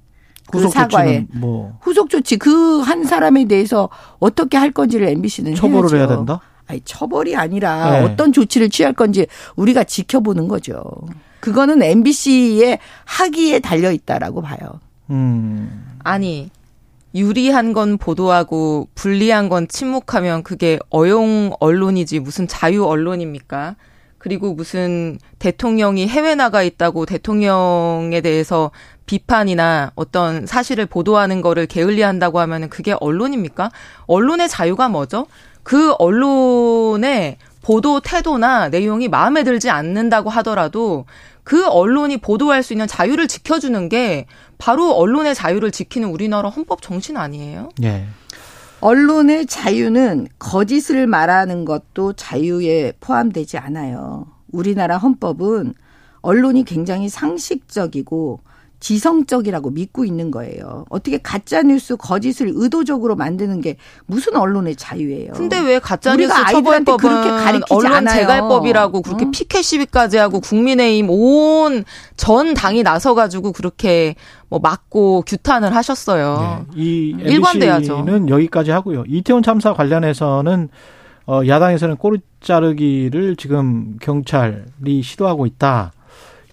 그 0.52 0.68
사과에 0.68 1.28
뭐 1.34 1.78
후속 1.82 2.10
조치 2.10 2.38
그 2.38 2.82
한 2.82 3.04
사람에 3.04 3.46
대해서 3.46 3.90
어떻게 4.20 4.58
할 4.58 4.72
건지를 4.72 5.08
MBC는 5.10 5.54
처벌을 5.56 5.82
해야죠. 5.92 5.98
해야 5.98 6.08
된다? 6.08 6.40
아니 6.66 6.82
처벌이 6.86 7.36
아니라 7.36 7.92
네. 7.92 8.04
어떤 8.06 8.32
조치를 8.32 8.70
취할 8.70 8.94
건지 8.94 9.28
우리가 9.56 9.84
지켜보는 9.84 10.48
거죠. 10.48 10.84
그거는 11.40 11.82
MBC의 11.82 12.80
학위에 13.06 13.60
달려 13.60 13.92
있다라고 13.92 14.42
봐요. 14.42 14.80
음. 15.10 15.98
아니 16.04 16.50
유리한 17.16 17.74
건 17.74 17.98
보도하고 17.98 18.88
불리한 18.96 19.50
건 19.50 19.68
침묵하면 19.68 20.44
그게 20.44 20.80
어용 20.90 21.52
언론이지 21.60 22.20
무슨 22.20 22.48
자유 22.48 22.86
언론입니까? 22.86 23.76
그리고 24.20 24.54
무슨 24.54 25.18
대통령이 25.40 26.08
해외 26.08 26.36
나가 26.36 26.62
있다고 26.62 27.06
대통령에 27.06 28.22
대해서 28.22 28.70
비판이나 29.06 29.92
어떤 29.96 30.46
사실을 30.46 30.86
보도하는 30.86 31.42
거를 31.42 31.66
게을리한다고 31.66 32.40
하면은 32.40 32.70
그게 32.70 32.94
언론입니까? 33.00 33.72
언론의 34.06 34.50
자유가 34.50 34.90
뭐죠? 34.90 35.26
그 35.64 35.94
언론의 35.94 37.38
보도 37.62 38.02
태도나 38.02 38.70
내용이 38.70 39.08
마음에 39.08 39.44
들지 39.44 39.70
않는다고 39.70 40.30
하더라도 40.30 41.06
그 41.44 41.68
언론이 41.68 42.18
보도할 42.18 42.64
수 42.64 42.74
있는 42.74 42.88
자유를 42.88 43.28
지켜주는 43.28 43.90
게 43.90 44.26
바로 44.58 44.92
언론의 44.92 45.36
자유를 45.36 45.72
지키는 45.72 46.10
우리나라 46.10 46.50
헌법 46.50 46.82
정신 46.82 47.18
아니에요? 47.18 47.70
예. 47.84 48.06
언론의 48.82 49.46
자유는 49.46 50.28
거짓을 50.38 51.08
말하는 51.08 51.66
것도 51.66 52.14
자유에 52.14 52.94
포함되지 53.00 53.58
않아요. 53.58 54.28
우리나라 54.52 54.98
헌법은 54.98 55.74
언론이 56.22 56.66
굉장히 56.66 57.10
상식적이고 57.10 58.42
지성적이라고 58.80 59.72
믿고 59.72 60.06
있는 60.06 60.32
거예요. 60.32 60.86
어떻게 60.90 61.18
가짜 61.18 61.62
뉴스 61.64 61.96
거짓을 61.98 62.52
의도적으로 62.54 63.16
만드는 63.16 63.62
게 63.62 63.76
무슨 64.06 64.36
언론의 64.36 64.76
자유예요? 64.76 65.34
근데 65.34 65.60
왜 65.60 65.80
가짜 65.80 66.12
뉴스 66.16 66.24
우리가 66.32 66.48
아이들한테 66.48 66.92
처벌법은 66.92 66.98
그렇게 66.98 67.30
가르치지 67.44 67.74
언론 67.74 67.94
않아요. 67.94 68.16
재갈법이라고 68.16 69.02
그렇게 69.02 69.26
어? 69.26 69.32
피켓 69.32 69.64
시위까지 69.64 70.18
하고 70.18 70.40
국민의힘 70.40 71.10
온 71.10 71.84
전 72.16 72.54
당이 72.54 72.84
나서 72.84 73.14
가지고 73.16 73.52
그렇게 73.54 74.16
뭐 74.50 74.60
막고 74.60 75.24
규탄을 75.26 75.74
하셨어요. 75.76 76.66
예. 76.76 76.82
이 76.82 77.16
일관돼야죠. 77.18 78.00
MBC는 78.00 78.30
여기까지 78.30 78.72
하고요. 78.72 79.04
이태원 79.08 79.42
참사 79.42 79.74
관련해서는 79.74 80.70
어, 81.28 81.42
야당에서는 81.48 81.96
꼬리 81.98 82.20
자르기를 82.42 83.36
지금 83.36 83.98
경찰이 84.02 85.02
시도하고 85.02 85.46
있다. 85.46 85.92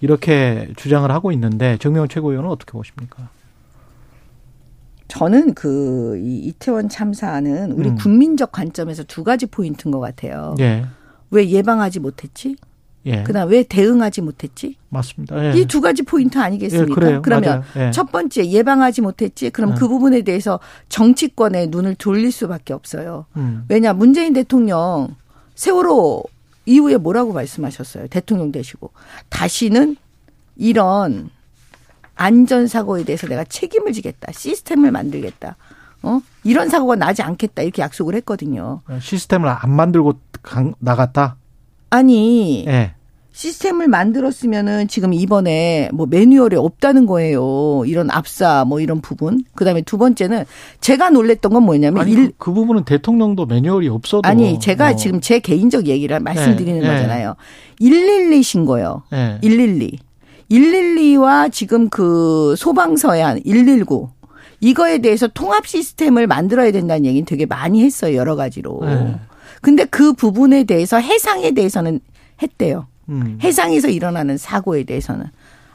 이렇게 0.01 0.69
주장을 0.77 1.11
하고 1.11 1.33
있는데 1.33 1.77
정명훈 1.79 2.09
최고위원은 2.09 2.49
어떻게 2.51 2.73
보십니까? 2.73 3.29
저는 5.09 5.55
그 5.55 6.17
이 6.19 6.39
이태원 6.47 6.89
참사는 6.89 7.73
우리 7.73 7.91
음. 7.91 7.97
국민적 7.97 8.53
관점에서 8.53 9.05
두 9.05 9.23
가지 9.25 9.47
포인트인 9.47 9.93
것 9.93 10.01
같아요. 10.01 10.55
예. 10.61 10.85
왜 11.31 11.49
예방하지 11.49 12.01
못했지? 12.01 12.57
예. 13.07 13.23
그다음 13.23 13.51
왜 13.51 13.63
대응하지 13.63 14.21
못했지? 14.23 14.77
맞습니다. 14.89 15.45
예. 15.55 15.59
이두 15.59 15.81
가지 15.81 16.03
포인트 16.03 16.39
아니겠습니까? 16.39 16.91
예, 16.91 16.95
그래요. 16.95 17.23
그러면 17.23 17.63
맞아요. 17.75 17.89
예. 17.89 17.91
첫 17.93 18.11
번째 18.11 18.47
예방하지 18.47 19.03
못했지. 19.03 19.51
그럼 19.51 19.71
네. 19.71 19.77
그 19.79 19.87
부분에 19.89 20.23
대해서 20.23 20.59
정치권의 20.89 21.69
눈을 21.69 21.95
돌릴 21.95 22.33
수밖에 22.33 22.73
없어요. 22.73 23.27
음. 23.37 23.65
왜냐 23.69 23.93
문재인 23.93 24.33
대통령 24.33 25.15
세월호 25.55 26.25
이후에 26.67 26.97
뭐라고 26.97 27.33
말씀하셨어요? 27.33 28.09
대통령 28.09 28.53
되시고 28.53 28.91
다시는 29.29 29.97
이런 30.57 31.31
안전 32.17 32.67
사고에 32.67 33.05
대해서 33.05 33.27
내가 33.27 33.45
책임을 33.45 33.93
지겠다. 33.93 34.33
시스템을 34.33 34.91
만들겠다. 34.91 35.57
어? 36.03 36.21
이런 36.45 36.69
사고가 36.69 36.97
나지 36.97 37.23
않겠다. 37.23 37.63
이렇게 37.63 37.83
약속을 37.83 38.15
했거든요. 38.17 38.83
시스템을 39.01 39.49
안 39.49 39.71
만들고 39.71 40.15
강- 40.43 40.75
나갔다. 40.79 41.37
아니 41.91 42.65
예. 42.67 42.95
시스템을 43.37 43.89
만들었으면은 43.89 44.89
지금 44.89 45.13
이번에 45.13 45.91
뭐 45.93 46.07
매뉴얼이 46.07 46.57
없다는 46.57 47.05
거예요. 47.05 47.83
이런 47.85 48.11
압사 48.11 48.65
뭐 48.65 48.81
이런 48.81 49.03
부분. 49.03 49.45
그다음에 49.55 49.83
두 49.83 49.99
번째는 49.99 50.47
제가 50.81 51.11
놀랬던 51.11 51.53
건 51.53 51.65
뭐냐면 51.65 52.01
아니 52.01 52.13
일 52.13 52.27
그, 52.29 52.33
그 52.39 52.53
부분은 52.55 52.85
대통령도 52.85 53.45
매뉴얼이 53.45 53.91
없어도 53.91 54.27
아니 54.27 54.59
제가 54.59 54.93
어, 54.93 54.97
지금 54.97 55.21
제 55.21 55.39
개인적 55.39 55.87
얘기를 55.87 56.19
말씀드리는 56.19 56.81
네, 56.81 56.89
네. 56.89 56.95
거잖아요. 56.95 57.37
112 57.79 58.43
신고요. 58.43 59.03
예. 59.13 59.39
112. 59.43 59.99
112와 60.51 61.53
지금 61.53 61.91
그 61.91 62.55
소방서야 62.57 63.35
119 63.45 64.09
이거에 64.61 64.99
대해서 64.99 65.29
통합 65.29 65.67
시스템을 65.67 66.27
만들어야 66.27 66.73
된다는 66.73 67.05
얘기는 67.05 67.27
되게 67.27 67.45
많이 67.45 67.85
했어요. 67.85 68.17
여러 68.17 68.35
가지로. 68.35 68.81
네. 68.83 69.15
근데 69.61 69.85
그 69.85 70.15
부분에 70.15 70.65
대해서 70.65 70.99
해상에 70.99 71.51
대해서는 71.51 72.01
했대요. 72.41 72.87
음. 73.09 73.39
해상에서 73.43 73.89
일어나는 73.89 74.37
사고에 74.39 74.85
대해서는 74.85 75.27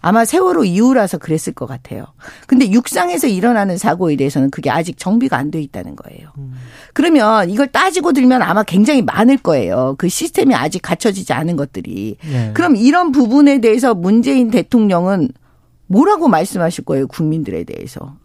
아마 0.04 0.26
세월호 0.26 0.66
이후라서 0.66 1.20
그랬을 1.20 1.54
것 1.54 1.68
같아요. 1.68 2.06
근데 2.48 2.72
육상에서 2.72 3.28
일어나는 3.28 3.78
사고에 3.78 4.16
대해서는 4.16 4.50
그게 4.50 4.72
아직 4.72 4.98
정비가 4.98 5.38
안 5.38 5.52
돼 5.52 5.62
있다는 5.62 5.96
거예요. 5.96 6.30
그러면 6.94 7.50
이걸 7.52 7.68
따지고 7.68 8.12
들면 8.12 8.42
아마 8.42 8.64
굉장히 8.64 9.04
많을 9.04 9.38
거예요. 9.38 9.94
그 10.00 10.10
시스템이 10.10 10.56
아직 10.56 10.82
갖춰지지 10.82 11.34
않은 11.34 11.56
것들이. 11.56 12.18
예. 12.32 12.52
그럼 12.56 12.76
이런 12.78 13.12
부분에 13.12 13.62
대해서 13.62 13.94
문재인 13.94 14.50
대통령은 14.50 15.30
뭐라고 15.86 16.30
말씀하실 16.30 16.86
거예요, 16.86 17.06
국민들에 17.08 17.64
대해서? 17.64 18.16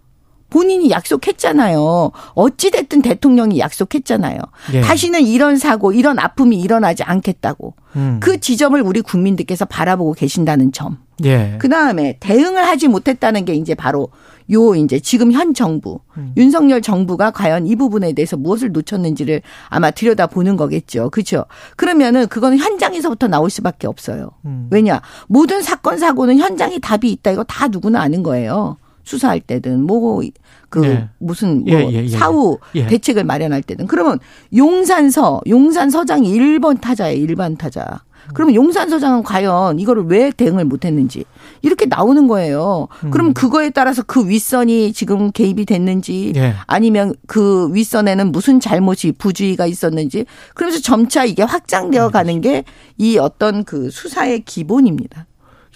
본인이 0.51 0.91
약속했잖아요. 0.91 2.13
어찌됐든 2.35 3.03
대통령이 3.03 3.59
약속했잖아요. 3.59 4.39
예. 4.75 4.81
다시는 4.81 5.23
이런 5.23 5.57
사고, 5.57 5.93
이런 5.93 6.19
아픔이 6.19 6.61
일어나지 6.61 7.03
않겠다고. 7.03 7.75
음. 7.97 8.21
그 8.21 8.39
지점을 8.41 8.81
우리 8.83 9.01
국민들께서 9.01 9.65
바라보고 9.65 10.13
계신다는 10.13 10.73
점. 10.73 10.99
예. 11.25 11.57
그 11.59 11.69
다음에 11.69 12.19
대응을 12.21 12.67
하지 12.67 12.89
못했다는 12.89 13.45
게 13.45 13.55
이제 13.55 13.75
바로 13.75 14.11
요 14.53 14.75
이제 14.75 15.01
지금 15.01 15.33
현 15.33 15.55
정부, 15.55 16.01
음. 16.17 16.33
윤석열 16.37 16.81
정부가 16.81 17.33
과연 17.33 17.67
이 17.67 17.75
부분에 17.75 18.13
대해서 18.13 18.37
무엇을 18.37 18.71
놓쳤는지를 18.71 19.43
아마 19.69 19.91
들여다 19.91 20.29
보는 20.29 20.57
거겠죠. 20.57 21.11
그렇죠? 21.11 21.47
그러면은 21.77 22.29
그거는 22.29 22.59
현장에서부터 22.59 23.27
나올 23.29 23.51
수밖에 23.51 23.87
없어요. 23.87 24.31
음. 24.45 24.69
왜냐? 24.71 25.01
모든 25.27 25.63
사건 25.63 25.99
사고는 25.99 26.39
현장에 26.39 26.79
답이 26.79 27.11
있다. 27.11 27.33
이거 27.33 27.43
다 27.45 27.67
누구나 27.69 28.03
아는 28.03 28.23
거예요. 28.23 28.77
수사할 29.07 29.41
때든 29.41 29.85
뭐그 29.87 30.85
예. 30.85 31.09
무슨 31.19 31.65
뭐 31.65 31.73
예, 31.73 31.89
예, 31.93 32.03
예, 32.05 32.09
사후 32.09 32.59
예. 32.75 32.87
대책을 32.89 33.23
마련할 33.25 33.63
때든 33.63 33.87
그러면 33.87 34.19
용산서 34.55 35.41
용산 35.49 35.89
서장이 35.91 36.31
1번 36.37 36.81
타자예요. 36.81 37.17
일반 37.23 37.57
타자. 37.57 38.03
그러면 38.35 38.57
용산 38.57 38.91
서장은 38.91 39.23
과연 39.23 39.79
이거를 39.79 40.07
왜 40.07 40.33
대응을 40.33 40.65
못했는지 40.65 41.25
이렇게 41.63 41.87
나오는 41.87 42.27
거예요. 42.27 42.89
음. 43.05 43.11
그럼 43.13 43.33
그거에 43.33 43.71
따라서 43.71 44.03
그 44.05 44.29
윗선이 44.29 44.93
지금 44.93 45.31
개입이 45.31 45.65
됐는지 45.65 46.33
예. 46.35 46.55
아니면 46.67 47.15
그 47.29 47.73
윗선에는 47.73 48.33
무슨 48.33 48.59
잘못이 48.59 49.13
부주의가 49.13 49.67
있었는지 49.67 50.27
그러면서 50.57 50.83
점차 50.83 51.25
이게 51.25 51.45
확장되어 51.45 52.09
가는 52.11 52.41
게 52.41 52.65
이 52.99 53.19
어떤 53.19 53.63
그 53.63 53.91
수사의 53.91 54.41
기본입니다. 54.45 55.27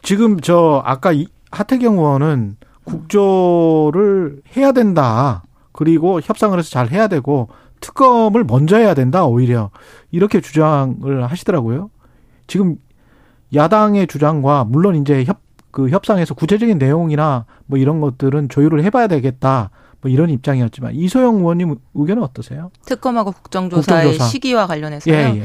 지금 0.02 0.40
저 0.40 0.82
아까 0.84 1.12
이- 1.12 1.26
하태경 1.52 1.98
의원은 1.98 2.56
국조를 2.84 4.42
해야 4.56 4.72
된다. 4.72 5.42
그리고 5.72 6.20
협상을 6.20 6.58
해서 6.58 6.68
잘 6.70 6.88
해야 6.90 7.06
되고 7.08 7.48
특검을 7.80 8.44
먼저 8.44 8.76
해야 8.76 8.94
된다 8.94 9.24
오히려 9.24 9.70
이렇게 10.10 10.40
주장을 10.40 11.30
하시더라고요. 11.30 11.90
지금 12.46 12.76
야당의 13.54 14.06
주장과 14.06 14.64
물론 14.64 14.96
이제 14.96 15.24
협 15.24 15.40
그 15.70 15.88
협상에서 15.88 16.34
구체적인 16.34 16.78
내용이나 16.78 17.44
뭐 17.66 17.78
이런 17.78 18.00
것들은 18.00 18.48
조율을 18.48 18.82
해봐야 18.84 19.06
되겠다. 19.06 19.70
뭐 20.00 20.10
이런 20.10 20.30
입장이었지만 20.30 20.94
이소영 20.96 21.36
의원님 21.36 21.76
의견은 21.94 22.22
어떠세요? 22.24 22.72
특검하고 22.86 23.30
국정조사의 23.32 24.02
국정조사. 24.06 24.30
시기와 24.30 24.66
관련해서요. 24.66 25.14
예, 25.14 25.18
예. 25.36 25.44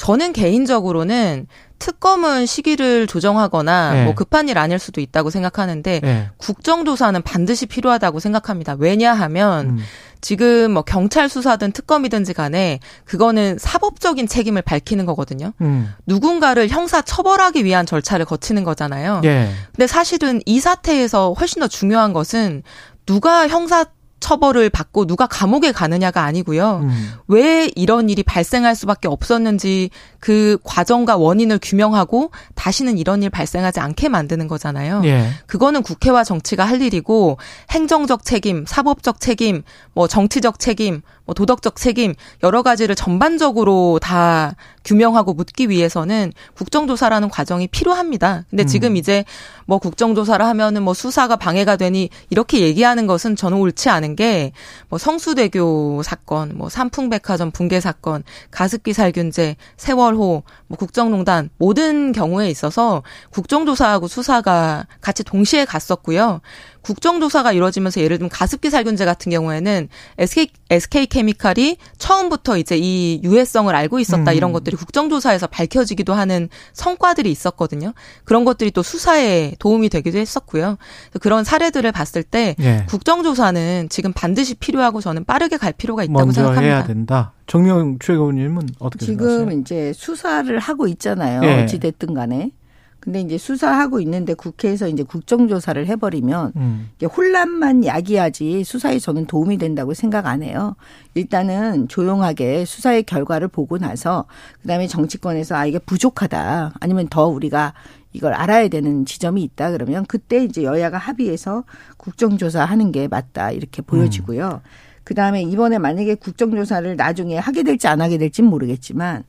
저는 0.00 0.32
개인적으로는 0.32 1.46
특검은 1.78 2.46
시기를 2.46 3.06
조정하거나 3.06 3.98
예. 3.98 4.04
뭐 4.04 4.14
급한 4.14 4.48
일 4.48 4.56
아닐 4.56 4.78
수도 4.78 5.02
있다고 5.02 5.28
생각하는데 5.28 6.00
예. 6.02 6.30
국정조사는 6.38 7.20
반드시 7.20 7.66
필요하다고 7.66 8.18
생각합니다. 8.18 8.76
왜냐하면 8.78 9.66
음. 9.66 9.78
지금 10.22 10.72
뭐 10.72 10.82
경찰 10.82 11.28
수사든 11.28 11.72
특검이든지 11.72 12.32
간에 12.32 12.80
그거는 13.04 13.58
사법적인 13.58 14.26
책임을 14.26 14.62
밝히는 14.62 15.04
거거든요. 15.04 15.52
음. 15.60 15.92
누군가를 16.06 16.68
형사 16.68 17.02
처벌하기 17.02 17.66
위한 17.66 17.84
절차를 17.84 18.24
거치는 18.24 18.64
거잖아요. 18.64 19.20
예. 19.24 19.50
근데 19.76 19.86
사실은 19.86 20.40
이 20.46 20.60
사태에서 20.60 21.34
훨씬 21.38 21.60
더 21.60 21.68
중요한 21.68 22.14
것은 22.14 22.62
누가 23.04 23.48
형사 23.48 23.84
처벌을 24.30 24.70
받고 24.70 25.06
누가 25.06 25.26
감옥에 25.26 25.72
가느냐가 25.72 26.22
아니고요. 26.22 26.82
음. 26.84 27.12
왜 27.26 27.68
이런 27.74 28.08
일이 28.08 28.22
발생할 28.22 28.76
수밖에 28.76 29.08
없었는지 29.08 29.90
그 30.20 30.56
과정과 30.62 31.16
원인을 31.16 31.58
규명하고 31.60 32.30
다시는 32.54 32.96
이런 32.96 33.24
일 33.24 33.30
발생하지 33.30 33.80
않게 33.80 34.08
만드는 34.08 34.46
거잖아요. 34.46 35.02
예. 35.04 35.30
그거는 35.46 35.82
국회와 35.82 36.22
정치가 36.22 36.64
할 36.64 36.80
일이고 36.80 37.38
행정적 37.70 38.24
책임, 38.24 38.64
사법적 38.68 39.20
책임, 39.20 39.62
뭐 39.94 40.06
정치적 40.06 40.60
책임, 40.60 41.02
뭐 41.24 41.34
도덕적 41.34 41.74
책임 41.74 42.14
여러 42.44 42.62
가지를 42.62 42.94
전반적으로 42.94 43.98
다 44.00 44.54
규명하고 44.84 45.34
묻기 45.34 45.68
위해서는 45.68 46.32
국정조사라는 46.54 47.28
과정이 47.28 47.66
필요합니다. 47.68 48.44
근데 48.50 48.64
지금 48.64 48.96
이제 48.96 49.24
뭐 49.66 49.78
국정조사를 49.78 50.44
하면은 50.44 50.82
뭐 50.82 50.94
수사가 50.94 51.36
방해가 51.36 51.76
되니 51.76 52.10
이렇게 52.30 52.60
얘기하는 52.60 53.06
것은 53.06 53.36
저는 53.36 53.58
옳지 53.58 53.88
않은 53.88 54.16
게 54.16 54.52
뭐 54.88 54.98
성수대교 54.98 56.02
사건, 56.02 56.56
뭐 56.56 56.68
삼풍백화점 56.68 57.50
붕괴 57.50 57.80
사건, 57.80 58.22
가습기 58.50 58.92
살균제, 58.92 59.56
세월호, 59.76 60.42
뭐 60.66 60.78
국정농단 60.78 61.50
모든 61.58 62.12
경우에 62.12 62.50
있어서 62.50 63.02
국정조사하고 63.30 64.08
수사가 64.08 64.86
같이 65.00 65.22
동시에 65.24 65.64
갔었고요. 65.64 66.40
국정조사가 66.82 67.52
이루어지면서 67.52 68.00
예를 68.00 68.18
들면 68.18 68.30
가습기 68.30 68.70
살균제 68.70 69.04
같은 69.04 69.30
경우에는 69.30 69.88
SK, 70.18 70.48
SK 70.70 71.06
케미칼이 71.06 71.76
처음부터 71.98 72.56
이제 72.58 72.76
이 72.78 73.20
유해성을 73.22 73.74
알고 73.74 73.98
있었다 73.98 74.30
음. 74.30 74.36
이런 74.36 74.52
것들이 74.52 74.76
국정조사에서 74.76 75.46
밝혀지기도 75.46 76.14
하는 76.14 76.48
성과들이 76.72 77.30
있었거든요. 77.30 77.92
그런 78.24 78.44
것들이 78.44 78.70
또 78.70 78.82
수사에 78.82 79.54
도움이 79.58 79.88
되기도 79.88 80.18
했었고요. 80.18 80.78
그런 81.20 81.44
사례들을 81.44 81.90
봤을 81.92 82.22
때 82.22 82.56
예. 82.60 82.86
국정조사는 82.88 83.88
지금 83.90 84.12
반드시 84.12 84.54
필요하고 84.54 85.00
저는 85.00 85.24
빠르게 85.24 85.56
갈 85.56 85.72
필요가 85.72 86.02
있다고 86.04 86.18
먼저 86.18 86.32
생각합니다. 86.32 86.74
해야 86.76 86.84
된다. 86.84 87.32
정명 87.46 87.98
최고님은 87.98 88.68
어떻게 88.78 89.06
생각하세요? 89.06 89.38
지금 89.40 89.60
이제 89.60 89.92
수사를 89.92 90.56
하고 90.58 90.86
있잖아요. 90.86 91.42
예. 91.44 91.62
어찌 91.62 91.78
됐든 91.80 92.14
간에. 92.14 92.52
근데 93.00 93.20
이제 93.22 93.38
수사하고 93.38 94.00
있는데 94.02 94.34
국회에서 94.34 94.86
이제 94.86 95.02
국정조사를 95.02 95.84
해버리면 95.86 96.52
음. 96.56 96.90
이게 96.96 97.06
혼란만 97.06 97.84
야기하지 97.84 98.62
수사에 98.62 98.98
저는 98.98 99.24
도움이 99.26 99.56
된다고 99.56 99.94
생각 99.94 100.26
안 100.26 100.42
해요. 100.42 100.76
일단은 101.14 101.88
조용하게 101.88 102.66
수사의 102.66 103.04
결과를 103.04 103.48
보고 103.48 103.78
나서 103.78 104.26
그다음에 104.60 104.86
정치권에서 104.86 105.56
아 105.56 105.64
이게 105.64 105.78
부족하다 105.78 106.74
아니면 106.78 107.08
더 107.08 107.26
우리가 107.26 107.72
이걸 108.12 108.34
알아야 108.34 108.68
되는 108.68 109.06
지점이 109.06 109.42
있다 109.44 109.70
그러면 109.70 110.04
그때 110.04 110.44
이제 110.44 110.62
여야가 110.62 110.98
합의해서 110.98 111.64
국정조사 111.96 112.64
하는 112.64 112.92
게 112.92 113.08
맞다 113.08 113.50
이렇게 113.50 113.80
보여지고요. 113.82 114.60
그다음에 115.04 115.42
이번에 115.42 115.78
만약에 115.78 116.16
국정조사를 116.16 116.96
나중에 116.96 117.38
하게 117.38 117.62
될지 117.62 117.88
안 117.88 118.02
하게 118.02 118.18
될지는 118.18 118.50
모르겠지만 118.50 119.24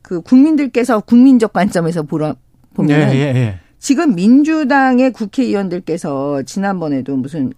그 0.00 0.20
국민들께서 0.20 1.00
국민적 1.00 1.52
관점에서 1.52 2.02
보라 2.02 2.34
보면 2.74 3.12
예, 3.12 3.14
예, 3.14 3.20
예. 3.20 3.58
지금 3.78 4.14
민주당의 4.14 5.12
국회의원들께서 5.12 6.42
지난번에도 6.42 7.16
무슨 7.16 7.52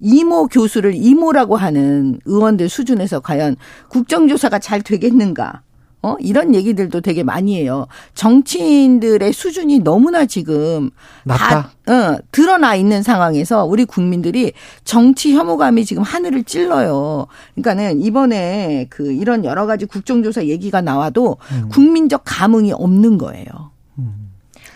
이모 0.00 0.46
교수를 0.48 0.94
이모라고 0.94 1.56
하는 1.56 2.18
의원들 2.24 2.68
수준에서 2.68 3.20
과연 3.20 3.56
국정조사가 3.88 4.58
잘 4.58 4.82
되겠는가? 4.82 5.62
어? 6.02 6.16
이런 6.20 6.54
얘기들도 6.54 7.00
되게 7.00 7.22
많이 7.22 7.56
해요. 7.56 7.86
정치인들의 8.12 9.32
수준이 9.32 9.78
너무나 9.78 10.26
지금 10.26 10.90
낮다. 11.24 11.70
다, 11.86 11.92
어, 11.92 12.18
드러나 12.30 12.74
있는 12.74 13.02
상황에서 13.02 13.64
우리 13.64 13.86
국민들이 13.86 14.52
정치 14.84 15.34
혐오감이 15.34 15.86
지금 15.86 16.02
하늘을 16.02 16.44
찔러요. 16.44 17.26
그러니까는 17.54 18.02
이번에 18.02 18.86
그 18.90 19.12
이런 19.12 19.46
여러 19.46 19.64
가지 19.64 19.86
국정조사 19.86 20.44
얘기가 20.44 20.82
나와도 20.82 21.38
음. 21.52 21.68
국민적 21.70 22.22
감흥이 22.26 22.72
없는 22.72 23.16
거예요. 23.16 23.46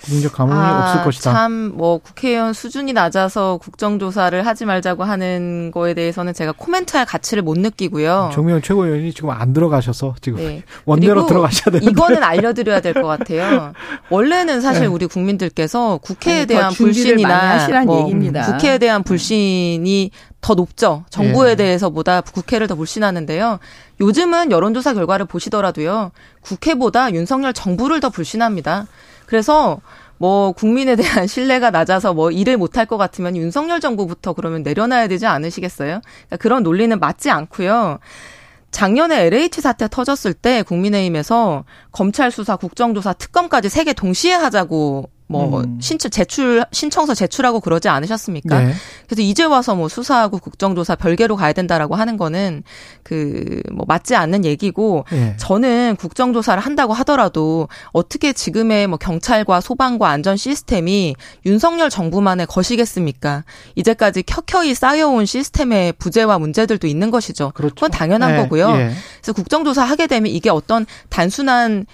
국민적 0.09 0.33
감흥이 0.33 0.59
아, 0.59 0.83
없을 0.91 1.05
것이다. 1.05 1.33
참 1.33 1.69
뭐 1.79 1.99
국회의원 1.99 2.53
수준이 2.55 2.93
낮아서 2.93 3.59
국정조사를 3.59 4.47
하지 4.47 4.65
말자고 4.65 5.05
하는 5.05 5.71
거에 5.73 5.95
대해서는 5.95 6.33
제가 6.35 6.53
코멘트할 6.57 7.05
가치를 7.07 7.43
못 7.43 7.59
느끼고요. 7.59 8.31
정명 8.33 8.61
최고위원이 8.63 9.13
지금 9.13 9.31
안 9.31 9.53
들어가셔서 9.53 10.15
지금 10.21 10.39
네. 10.39 10.63
원대로 10.85 11.27
들어가셔야 11.27 11.73
되는데. 11.73 11.91
이거는 11.91 12.23
알려드려야 12.23 12.81
될 12.81 12.95
것 12.95 13.07
같아요. 13.07 13.73
원래는 14.11 14.61
사실 14.61 14.83
네. 14.83 14.87
우리 14.89 15.07
국민들께서 15.07 15.99
국회에 16.03 16.39
아니, 16.39 16.47
더 16.47 16.55
대한 16.55 16.73
불신이나 16.73 17.85
뭐 17.85 18.01
얘기입니다. 18.03 18.47
국회에 18.47 18.79
대한 18.79 19.03
불신이 19.03 20.11
더 20.41 20.55
높죠. 20.55 21.05
정부에 21.11 21.51
예. 21.51 21.55
대해서보다 21.57 22.21
국회를 22.23 22.67
더 22.67 22.75
불신하는데요. 22.77 23.59
요즘은 24.01 24.51
여론조사 24.53 24.95
결과를 24.95 25.27
보시더라도요. 25.27 26.13
국회보다 26.41 27.13
윤석열 27.13 27.53
정부를 27.53 28.01
더 28.01 28.09
불신합니다. 28.11 28.87
그래서 29.29 29.81
뭐 30.17 30.53
국민에 30.53 30.97
대한 30.97 31.27
신뢰가 31.29 31.71
낮아서 31.71 32.15
뭐 32.15 32.31
일을 32.31 32.57
못할 32.57 32.87
것 32.87 32.97
같으면 32.97 33.37
윤석열 33.37 33.79
정부부터 33.79 34.33
그러면 34.33 34.63
내려놔야 34.63 35.07
되지 35.09 35.27
않으시겠어요? 35.27 36.01
그러니까 36.01 36.37
그런 36.39 36.63
논리는 36.63 36.99
맞지 36.99 37.31
않고요. 37.31 37.99
작년에 38.71 39.27
LH 39.27 39.61
사태 39.61 39.87
터졌을 39.89 40.33
때 40.35 40.63
국민의힘에서 40.63 41.65
검찰 41.93 42.31
수사, 42.31 42.57
국정조사, 42.57 43.13
특검까지 43.15 43.69
세 43.69 43.85
개 43.85 43.93
동시에 43.93 44.33
하자고 44.33 45.11
뭐 45.29 45.61
음. 45.61 45.79
신청 45.81 46.11
제출 46.11 46.65
신청서 46.73 47.15
제출하고 47.15 47.61
그러지 47.61 47.89
않으셨습니까? 47.89 48.59
네. 48.61 48.73
그래서 49.07 49.23
이제 49.23 49.45
와서 49.45 49.75
뭐 49.75 49.89
수사하고 49.89 50.39
국정조사 50.39 50.97
별개로 50.97 51.37
가야 51.37 51.53
된다라고 51.53 51.95
하는 51.95 52.17
거는 52.17 52.63
그 53.03 53.63
뭐 53.73 53.85
맞지 53.87 54.15
않는 54.17 54.45
얘기고 54.45 55.05
예. 55.13 55.35
저는 55.37 55.97
국정조사를 55.99 56.63
한다고 56.63 56.93
하더라도 56.95 57.69
어떻게 57.93 58.33
지금의 58.33 58.87
뭐 58.87 58.99
경찰과 58.99 59.61
소방과 59.61 60.09
안전 60.09 60.37
시스템이 60.37 61.15
윤석열 61.47 61.91
정부만의 61.91 62.47
것이겠습니까? 62.47 63.45
이제까지 63.77 64.23
켜켜이 64.23 64.75
쌓여온 64.75 65.27
시스템의 65.27 65.95
부재와 65.95 66.39
문제들도 66.39 66.87
있는 66.87 67.11
것이죠. 67.11 67.53
그렇죠. 67.55 67.75
그건 67.75 67.91
당연한 67.91 68.33
예, 68.33 68.37
거고요. 68.37 68.71
예. 68.71 68.91
그래서 69.21 69.33
국정조사 69.33 69.85
하게 69.85 70.07
되면 70.07 70.31
이게 70.31 70.51
어떤 70.51 70.87
단순한 71.09 71.87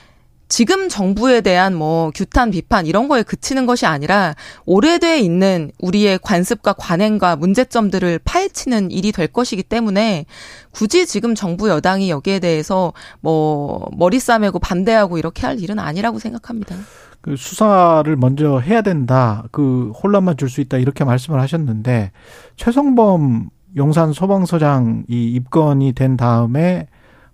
지금 0.55 0.89
정부에 0.89 1.41
대한 1.41 1.75
뭐 1.75 2.13
규탄 2.15 2.53
비판 2.53 2.87
이런 2.87 3.09
거에 3.09 3.25
그치는 3.25 3.67
것이 3.67 3.87
아니라 3.87 4.37
오래돼 4.67 5.19
있는 5.19 5.73
우리의 5.81 6.21
관습과 6.23 6.75
관행과 6.75 7.35
문제점들을 7.35 8.21
파헤치는 8.25 8.93
일이 8.93 9.11
될 9.11 9.27
것이기 9.27 9.65
때문에 9.65 10.27
굳이 10.71 11.07
지금 11.07 11.35
정부 11.35 11.69
여당이 11.69 12.09
여기에 12.09 12.39
대해서 12.39 12.93
뭐 13.21 13.89
머리 13.97 14.21
싸매고 14.21 14.61
반대하고 14.61 15.19
이렇게 15.19 15.45
할 15.45 15.59
일은 15.59 15.81
아니라고 15.81 16.21
생각합니다. 16.21 16.77
그 17.21 17.35
수사를 17.35 18.15
먼저 18.15 18.61
해야 18.61 18.81
된다. 18.81 19.43
그 19.51 19.91
혼란만 20.05 20.37
줄 20.37 20.49
수 20.49 20.61
있다. 20.61 20.79
이렇게 20.79 21.03
말씀을 21.03 21.41
하셨는데 21.41 22.13
최성범 22.55 23.51
용산 23.77 24.13
소방서장이 24.13 25.07
입건이 25.09 25.95
된 25.95 26.17
다음에 26.17 26.87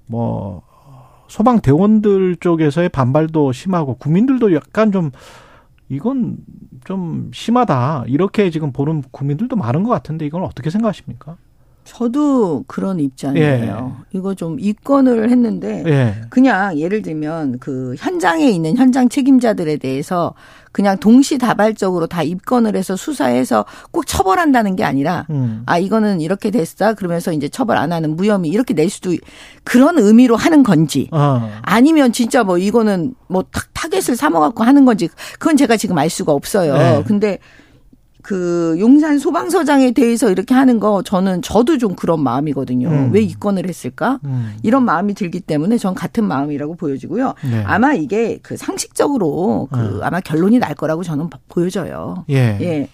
뭐 0.07 0.63
소방 1.31 1.61
대원들 1.61 2.37
쪽에서의 2.41 2.89
반발도 2.89 3.53
심하고 3.53 3.95
국민들도 3.95 4.53
약간 4.53 4.91
좀 4.91 5.13
이건 5.89 6.39
좀 6.85 7.31
심하다. 7.33 8.05
이렇게 8.09 8.51
지금 8.51 8.73
보는 8.73 9.05
국민들도 9.13 9.55
많은 9.55 9.85
것 9.85 9.91
같은데 9.91 10.27
이건 10.27 10.43
어떻게 10.43 10.71
생각하십니까? 10.71 11.37
저도 11.85 12.65
그런 12.67 13.01
입장이에요. 13.01 13.97
이거 14.13 14.35
좀 14.35 14.59
입건을 14.61 15.31
했는데 15.31 15.83
예. 15.87 16.15
그냥 16.29 16.79
예를 16.79 17.03
들면 17.03 17.59
그 17.59 17.95
현장에 17.99 18.49
있는 18.49 18.77
현장 18.77 19.09
책임자들에 19.09 19.77
대해서 19.79 20.35
그냥 20.73 20.99
동시다발적으로 20.99 22.07
다 22.07 22.23
입건을 22.23 22.77
해서 22.77 22.95
수사해서 22.95 23.65
꼭 23.91 24.07
처벌한다는 24.07 24.77
게 24.77 24.85
아니라 24.85 25.27
음. 25.31 25.63
아 25.67 25.79
이거는 25.79 26.21
이렇게 26.21 26.51
됐다 26.53 26.95
그러면서 26.95 27.33
이제 27.33 27.49
처벌 27.49 27.77
안 27.77 27.93
하는 27.93 28.15
무혐의 28.15 28.51
이렇게 28.51 28.73
낼 28.75 28.89
수도 28.89 29.13
있- 29.13 29.21
그런 29.65 29.99
의미로 29.99 30.37
하는 30.37 30.63
건지 30.63 31.09
어. 31.13 31.51
아니면 31.63 32.13
진짜 32.13 32.45
뭐 32.45 32.59
이거는 32.59 33.15
뭐 33.27 33.43
타- 33.51 33.63
타겟을 33.73 34.15
삼아갖고 34.17 34.63
하는 34.63 34.85
건지 34.85 35.09
그건 35.41 35.57
제가 35.57 35.77
지금 35.77 35.99
알 35.99 36.09
수가 36.09 36.33
없어요. 36.33 36.75
네. 36.77 37.03
근데 37.07 37.39
그 38.23 38.77
용산 38.79 39.19
소방서장에 39.19 39.93
대해서 39.93 40.31
이렇게 40.31 40.55
하는 40.55 40.81
거 40.81 41.03
저는 41.03 41.43
저도 41.43 41.79
좀 41.79 41.95
그런 41.95 42.23
마음이거든요. 42.23 42.89
음. 42.89 43.11
왜 43.13 43.21
입건을 43.21 43.69
했을까? 43.69 44.21
음. 44.25 44.57
이런 44.63 44.85
마음이 44.85 45.15
들기 45.15 45.41
때문에 45.41 45.79
전 45.79 45.95
같은 45.95 46.25
마음이라고 46.25 46.75
보여지고요. 46.77 47.35
네. 47.51 47.63
아마 47.65 47.95
이게 47.95 48.39
그 48.43 48.57
상식적으로 48.57 49.69
그 49.71 49.79
음. 49.79 50.01
아마 50.03 50.21
결론이 50.21 50.59
날 50.59 50.75
거라고 50.75 51.03
저는 51.03 51.29
보여져요. 51.49 52.25
예. 52.31 52.59
예. 52.61 52.89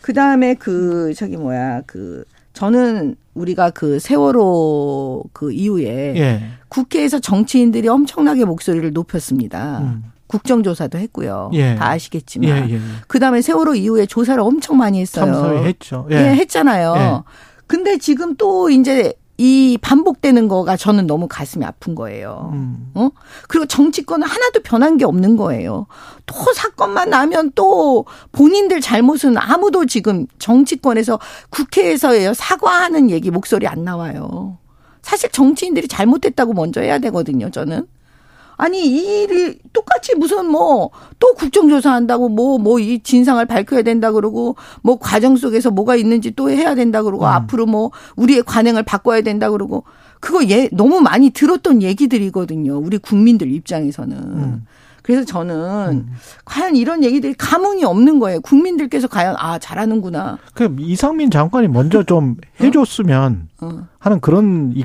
그 0.00 0.12
다음에 0.14 0.54
그, 0.54 1.12
저기 1.14 1.36
뭐야, 1.36 1.82
그, 1.86 2.24
저는 2.54 3.16
우리가 3.34 3.70
그 3.70 3.98
세월호 3.98 5.24
그 5.32 5.52
이후에 5.52 6.14
예. 6.16 6.42
국회에서 6.68 7.20
정치인들이 7.20 7.88
엄청나게 7.88 8.44
목소리를 8.44 8.92
높였습니다. 8.92 10.00
음. 10.28 10.38
국정조사도 10.38 10.98
했고요. 10.98 11.50
예. 11.54 11.74
다 11.74 11.86
예, 11.86 11.94
아시겠지만. 11.94 12.70
예, 12.70 12.74
예. 12.74 12.80
그 13.06 13.18
다음에 13.18 13.42
세월호 13.42 13.74
이후에 13.74 14.06
조사를 14.06 14.40
엄청 14.40 14.76
많이 14.76 15.00
했어요. 15.00 15.26
참석을 15.26 15.66
했죠. 15.66 16.06
예. 16.10 16.16
예, 16.16 16.20
했잖아요. 16.34 16.94
예. 16.96 17.22
근데 17.66 17.98
지금 17.98 18.36
또 18.36 18.70
이제 18.70 19.14
이 19.40 19.78
반복되는 19.80 20.48
거가 20.48 20.76
저는 20.76 21.06
너무 21.06 21.28
가슴이 21.28 21.64
아픈 21.64 21.94
거예요. 21.94 22.50
음. 22.52 22.90
어? 22.94 23.10
그리고 23.46 23.66
정치권은 23.66 24.26
하나도 24.26 24.60
변한 24.64 24.96
게 24.96 25.04
없는 25.04 25.36
거예요. 25.36 25.86
또 26.26 26.34
사건만 26.54 27.10
나면 27.10 27.52
또 27.54 28.04
본인들 28.32 28.80
잘못은 28.80 29.38
아무도 29.38 29.86
지금 29.86 30.26
정치권에서 30.40 31.20
국회에서 31.50 32.34
사과하는 32.34 33.10
얘기 33.10 33.30
목소리 33.30 33.68
안 33.68 33.84
나와요. 33.84 34.58
사실 35.02 35.30
정치인들이 35.30 35.86
잘못했다고 35.86 36.52
먼저 36.52 36.80
해야 36.80 36.98
되거든요, 36.98 37.48
저는. 37.50 37.86
아니, 38.58 38.84
이 38.84 39.22
일이 39.22 39.58
똑같이 39.72 40.14
무슨 40.16 40.46
뭐, 40.46 40.90
또 41.18 41.32
국정조사 41.34 41.92
한다고 41.92 42.28
뭐, 42.28 42.58
뭐, 42.58 42.78
이 42.78 43.00
진상을 43.00 43.44
밝혀야 43.46 43.82
된다 43.82 44.12
그러고, 44.12 44.56
뭐, 44.82 44.98
과정 44.98 45.36
속에서 45.36 45.70
뭐가 45.70 45.94
있는지 45.96 46.32
또 46.32 46.50
해야 46.50 46.74
된다 46.74 47.02
그러고, 47.02 47.24
음. 47.24 47.28
앞으로 47.28 47.66
뭐, 47.66 47.92
우리의 48.16 48.42
관행을 48.42 48.82
바꿔야 48.82 49.20
된다 49.22 49.48
그러고, 49.50 49.84
그거 50.20 50.44
예, 50.48 50.68
너무 50.72 51.00
많이 51.00 51.30
들었던 51.30 51.82
얘기들이거든요. 51.82 52.76
우리 52.78 52.98
국민들 52.98 53.52
입장에서는. 53.52 54.16
음. 54.16 54.66
그래서 55.02 55.24
저는 55.24 56.06
과연 56.44 56.76
이런 56.76 57.02
얘기들이 57.02 57.32
감흥이 57.32 57.82
없는 57.82 58.18
거예요. 58.18 58.42
국민들께서 58.42 59.08
과연 59.08 59.36
아 59.38 59.58
잘하는구나. 59.58 60.36
그 60.52 60.76
이상민 60.78 61.30
장관이 61.30 61.68
먼저 61.68 62.02
좀 62.02 62.36
해줬으면 62.60 63.48
어. 63.62 63.86
하는 63.98 64.20
그런 64.20 64.72
이, 64.76 64.84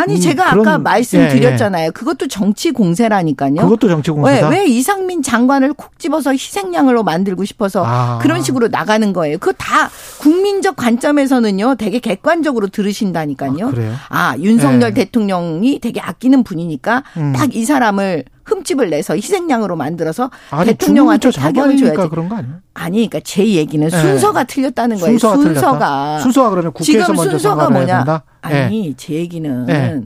아니 0.00 0.14
음, 0.14 0.20
제가 0.20 0.50
그런- 0.52 0.68
아까 0.68 0.78
말씀드렸잖아요. 0.78 1.90
그것도 1.90 2.28
정치 2.28 2.70
공세라니까요. 2.70 3.56
그것도 3.56 3.88
정치 3.88 4.10
왜, 4.12 4.14
공세다. 4.16 4.48
왜 4.48 4.64
이상민 4.66 5.22
장관을 5.22 5.72
콕 5.74 5.98
집어서 5.98 6.30
희생양으로 6.32 7.02
만들고 7.02 7.44
싶어서 7.44 7.82
아. 7.84 8.18
그런 8.22 8.40
식으로 8.42 8.68
나가는 8.68 9.12
거예요. 9.12 9.38
그거 9.38 9.52
다 9.58 9.90
국민적 10.18 10.76
관점에서는요, 10.76 11.74
되게 11.76 11.98
객관적으로 11.98 12.68
들으신다니까요. 12.68 13.66
아, 13.66 13.70
그래요? 13.70 13.94
아, 14.08 14.36
윤석열 14.38 14.94
네. 14.94 15.04
대통령이 15.04 15.80
되게 15.80 16.00
아끼는 16.00 16.44
분이니까 16.44 17.02
음. 17.16 17.32
딱이 17.32 17.64
사람을 17.64 18.24
흠집을 18.48 18.90
내서 18.90 19.14
희생양으로 19.14 19.76
만들어서 19.76 20.30
아니 20.50 20.70
대통령한테 20.70 21.30
타격을 21.30 21.76
줘야지. 21.76 22.08
그런 22.08 22.28
거 22.28 22.36
아니에요? 22.36 22.54
아니, 22.74 23.08
그러니까 23.08 23.20
제 23.24 23.44
얘기는 23.44 23.86
네. 23.88 24.00
순서가 24.00 24.44
틀렸다는 24.44 24.96
거예요. 24.98 25.18
순서가 25.18 25.36
순서가. 25.36 25.78
틀렸다. 25.78 26.18
순서가 26.20 26.50
그러면 26.50 26.72
지금 26.80 27.00
국회에서 27.00 27.12
먼저 27.12 27.30
순서가 27.38 27.70
뭐냐? 27.70 27.96
된다. 27.98 28.24
예. 28.50 28.62
아니, 28.64 28.94
제 28.96 29.14
얘기는 29.14 29.66
네. 29.66 30.00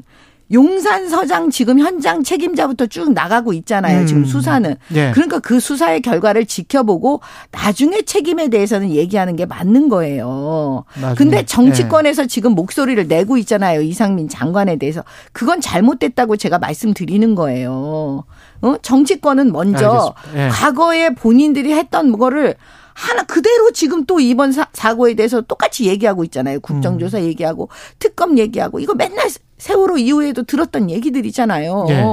용산 0.53 1.09
서장 1.09 1.51
지금 1.51 1.79
현장 1.79 2.23
책임자부터 2.23 2.87
쭉 2.87 3.13
나가고 3.13 3.53
있잖아요. 3.55 4.01
음. 4.01 4.07
지금 4.07 4.25
수사는. 4.25 4.77
예. 4.95 5.11
그러니까 5.13 5.39
그 5.39 5.61
수사의 5.61 6.03
결과를 6.03 6.47
지켜보고 6.47 7.21
나중에 7.51 8.03
책임에 8.03 8.49
대해서는 8.49 8.91
얘기하는 8.91 9.37
게 9.37 9.47
맞는 9.47 9.89
거예요. 9.89 10.85
나중에. 10.95 11.15
근데 11.15 11.45
정치권에서 11.45 12.27
지금 12.27 12.55
목소리를 12.55 13.07
내고 13.09 13.39
있잖아요. 13.39 13.81
이상민 13.81 14.29
장관에 14.29 14.77
대해서. 14.77 15.03
그건 15.33 15.61
잘못됐다고 15.61 16.37
제가 16.37 16.59
말씀드리는 16.59 17.35
거예요. 17.35 18.25
어? 18.61 18.75
정치권은 18.83 19.53
먼저. 19.53 20.15
예. 20.37 20.49
과거에 20.49 21.11
본인들이 21.11 21.73
했던 21.73 22.17
거를 22.19 22.57
하나 22.95 23.23
그대로 23.23 23.71
지금 23.73 24.05
또 24.05 24.21
이번 24.21 24.53
사, 24.53 24.67
사고에 24.73 25.15
대해서 25.15 25.41
똑같이 25.41 25.87
얘기하고 25.87 26.25
있잖아요. 26.25 26.61
국정조사 26.61 27.19
음. 27.19 27.23
얘기하고 27.25 27.69
특검 27.99 28.39
얘기하고 28.39 28.81
이거 28.81 28.95
맨날 28.95 29.29
세월호 29.63 29.99
이후에도 29.99 30.43
들었던 30.43 30.91
얘기들이잖아요. 30.91 31.87
예. 31.91 32.05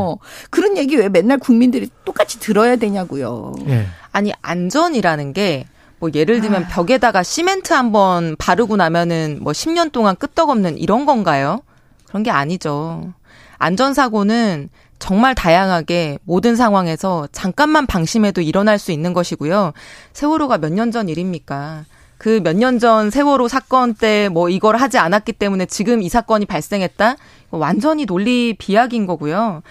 그런 0.51 0.77
얘기 0.77 0.95
왜 0.95 1.09
맨날 1.09 1.39
국민들이 1.39 1.89
똑같이 2.05 2.39
들어야 2.39 2.75
되냐고요. 2.75 3.53
예. 3.67 3.87
아니 4.11 4.31
안전이라는 4.41 5.33
게 5.33 5.65
뭐 5.99 6.09
예를 6.13 6.37
아. 6.37 6.41
들면 6.41 6.67
벽에다가 6.69 7.23
시멘트 7.23 7.73
한번 7.73 8.35
바르고 8.39 8.77
나면은 8.77 9.39
뭐 9.41 9.51
10년 9.53 9.91
동안 9.91 10.15
끄떡없는 10.15 10.77
이런 10.77 11.05
건가요? 11.05 11.59
그런 12.05 12.23
게 12.23 12.31
아니죠. 12.31 13.13
안전사고는 13.57 14.69
정말 14.97 15.35
다양하게 15.35 16.19
모든 16.23 16.55
상황에서 16.55 17.27
잠깐만 17.31 17.85
방심해도 17.85 18.41
일어날 18.41 18.79
수 18.79 18.91
있는 18.91 19.13
것이고요. 19.13 19.73
세월호가 20.13 20.57
몇 20.57 20.71
년 20.71 20.91
전 20.91 21.09
일입니까? 21.09 21.83
그 22.19 22.41
몇 22.41 22.55
년 22.55 22.79
전 22.79 23.09
세월호 23.09 23.47
사건 23.47 23.93
때 23.95 24.29
뭐 24.29 24.49
이걸 24.49 24.75
하지 24.77 24.97
않았기 24.97 25.33
때문에 25.33 25.65
지금 25.65 26.01
이 26.01 26.09
사건이 26.09 26.45
발생했다? 26.45 27.15
완전히 27.51 28.05
논리 28.05 28.53
비약인 28.57 29.05
거고요. 29.07 29.63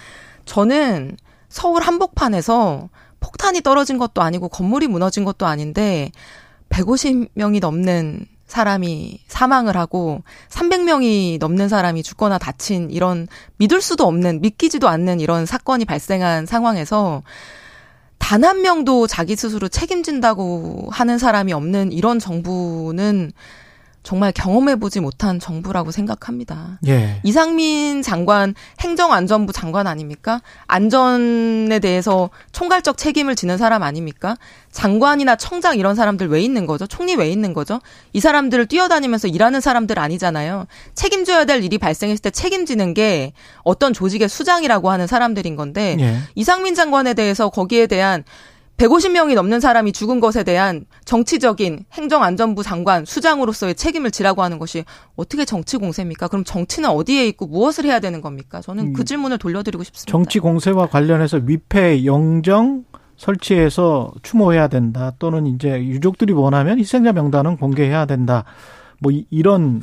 저는 0.46 1.16
서울 1.48 1.82
한복판에서 1.82 2.88
폭탄이 3.20 3.60
떨어진 3.60 3.98
것도 3.98 4.22
아니고 4.22 4.48
건물이 4.48 4.88
무너진 4.88 5.24
것도 5.24 5.46
아닌데 5.46 6.10
150명이 6.70 7.60
넘는 7.60 8.26
사람이 8.46 9.20
사망을 9.28 9.76
하고 9.76 10.22
300명이 10.48 11.38
넘는 11.38 11.68
사람이 11.68 12.02
죽거나 12.02 12.38
다친 12.38 12.90
이런 12.90 13.28
믿을 13.58 13.82
수도 13.82 14.06
없는 14.06 14.40
믿기지도 14.40 14.88
않는 14.88 15.20
이런 15.20 15.44
사건이 15.44 15.84
발생한 15.84 16.46
상황에서 16.46 17.22
단 18.18 18.44
한 18.44 18.62
명도 18.62 19.06
자기 19.06 19.36
스스로 19.36 19.68
책임진다고 19.68 20.88
하는 20.90 21.18
사람이 21.18 21.52
없는 21.52 21.92
이런 21.92 22.18
정부는 22.18 23.32
정말 24.02 24.32
경험해보지 24.32 25.00
못한 25.00 25.38
정부라고 25.38 25.90
생각합니다. 25.90 26.78
예. 26.86 27.20
이상민 27.24 28.02
장관 28.02 28.54
행정안전부 28.80 29.52
장관 29.52 29.86
아닙니까? 29.86 30.40
안전에 30.66 31.78
대해서 31.78 32.30
총괄적 32.52 32.96
책임을 32.96 33.36
지는 33.36 33.58
사람 33.58 33.82
아닙니까? 33.82 34.36
장관이나 34.70 35.36
청장 35.36 35.78
이런 35.78 35.94
사람들 35.94 36.28
왜 36.28 36.40
있는 36.40 36.66
거죠? 36.66 36.86
총리 36.86 37.16
왜 37.16 37.30
있는 37.30 37.52
거죠? 37.52 37.80
이 38.12 38.20
사람들을 38.20 38.66
뛰어다니면서 38.66 39.28
일하는 39.28 39.60
사람들 39.60 39.98
아니잖아요. 39.98 40.66
책임져야 40.94 41.44
될 41.44 41.62
일이 41.62 41.78
발생했을 41.78 42.22
때 42.22 42.30
책임지는 42.30 42.94
게 42.94 43.32
어떤 43.62 43.92
조직의 43.92 44.28
수장이라고 44.28 44.90
하는 44.90 45.06
사람들인 45.06 45.56
건데 45.56 45.96
예. 46.00 46.18
이상민 46.34 46.74
장관에 46.74 47.14
대해서 47.14 47.48
거기에 47.48 47.86
대한 47.86 48.24
150명이 48.78 49.34
넘는 49.34 49.58
사람이 49.58 49.90
죽은 49.92 50.20
것에 50.20 50.44
대한 50.44 50.84
정치적인 51.04 51.84
행정안전부 51.92 52.62
장관 52.62 53.04
수장으로서의 53.04 53.74
책임을 53.74 54.12
지라고 54.12 54.42
하는 54.44 54.58
것이 54.60 54.84
어떻게 55.16 55.44
정치 55.44 55.76
공세입니까? 55.76 56.28
그럼 56.28 56.44
정치는 56.44 56.88
어디에 56.88 57.26
있고 57.26 57.46
무엇을 57.48 57.84
해야 57.86 57.98
되는 57.98 58.20
겁니까? 58.20 58.60
저는 58.60 58.92
그 58.92 59.04
질문을 59.04 59.38
돌려드리고 59.38 59.82
싶습니다. 59.82 60.10
정치 60.12 60.38
공세와 60.38 60.86
관련해서 60.86 61.40
위패 61.44 62.04
영정 62.04 62.84
설치해서 63.16 64.12
추모해야 64.22 64.68
된다. 64.68 65.12
또는 65.18 65.48
이제 65.48 65.70
유족들이 65.84 66.32
원하면 66.32 66.78
희생자 66.78 67.12
명단은 67.12 67.56
공개해야 67.56 68.06
된다. 68.06 68.44
뭐 69.00 69.10
이- 69.10 69.26
이런 69.30 69.82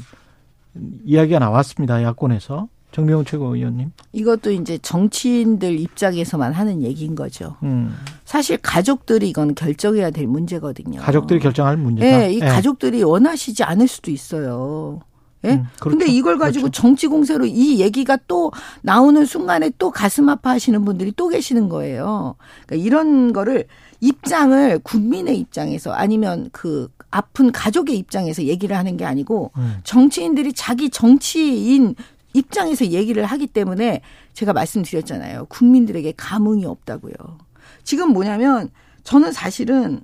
이야기가 1.04 1.40
나왔습니다. 1.40 2.02
야권에서 2.02 2.70
정명훈 2.94 3.26
최고위원님. 3.26 3.92
이것도 4.14 4.52
이제 4.52 4.78
정치인들 4.78 5.78
입장에서만 5.82 6.54
하는 6.54 6.82
얘기인 6.82 7.14
거죠. 7.14 7.58
음, 7.64 7.94
사실 8.36 8.58
가족들이 8.58 9.30
이건 9.30 9.56
결정해야 9.56 10.10
될 10.10 10.28
문제거든요. 10.28 11.00
가족들이 11.00 11.40
결정할 11.40 11.78
문제다. 11.78 12.24
예, 12.26 12.34
이 12.34 12.40
가족들이 12.42 13.02
원하시지 13.02 13.64
않을 13.64 13.88
수도 13.88 14.12
있어요. 14.12 15.00
예? 15.46 15.52
음, 15.52 15.68
그렇죠. 15.80 15.98
근데 15.98 16.12
이걸 16.12 16.38
가지고 16.38 16.64
그렇죠. 16.64 16.82
정치 16.82 17.08
공세로 17.08 17.46
이 17.46 17.80
얘기가 17.80 18.18
또 18.28 18.52
나오는 18.82 19.24
순간에 19.24 19.72
또 19.78 19.90
가슴 19.90 20.28
아파하시는 20.28 20.84
분들이 20.84 21.14
또 21.16 21.30
계시는 21.30 21.70
거예요. 21.70 22.36
그러니까 22.66 22.86
이런 22.86 23.32
거를 23.32 23.68
입장을 24.02 24.80
국민의 24.80 25.40
입장에서 25.40 25.94
아니면 25.94 26.50
그 26.52 26.90
아픈 27.12 27.54
가족의 27.54 27.98
입장에서 27.98 28.44
얘기를 28.44 28.76
하는 28.76 28.98
게 28.98 29.06
아니고 29.06 29.52
음. 29.56 29.78
정치인들이 29.86 30.52
자기 30.52 30.90
정치인 30.90 31.96
입장에서 32.34 32.88
얘기를 32.88 33.24
하기 33.24 33.48
때문에 33.48 34.02
제가 34.34 34.52
말씀드렸잖아요. 34.52 35.46
국민들에게 35.46 36.16
감흥이 36.18 36.66
없다고요. 36.66 37.45
지금 37.86 38.10
뭐냐면 38.12 38.70
저는 39.04 39.32
사실은 39.32 40.02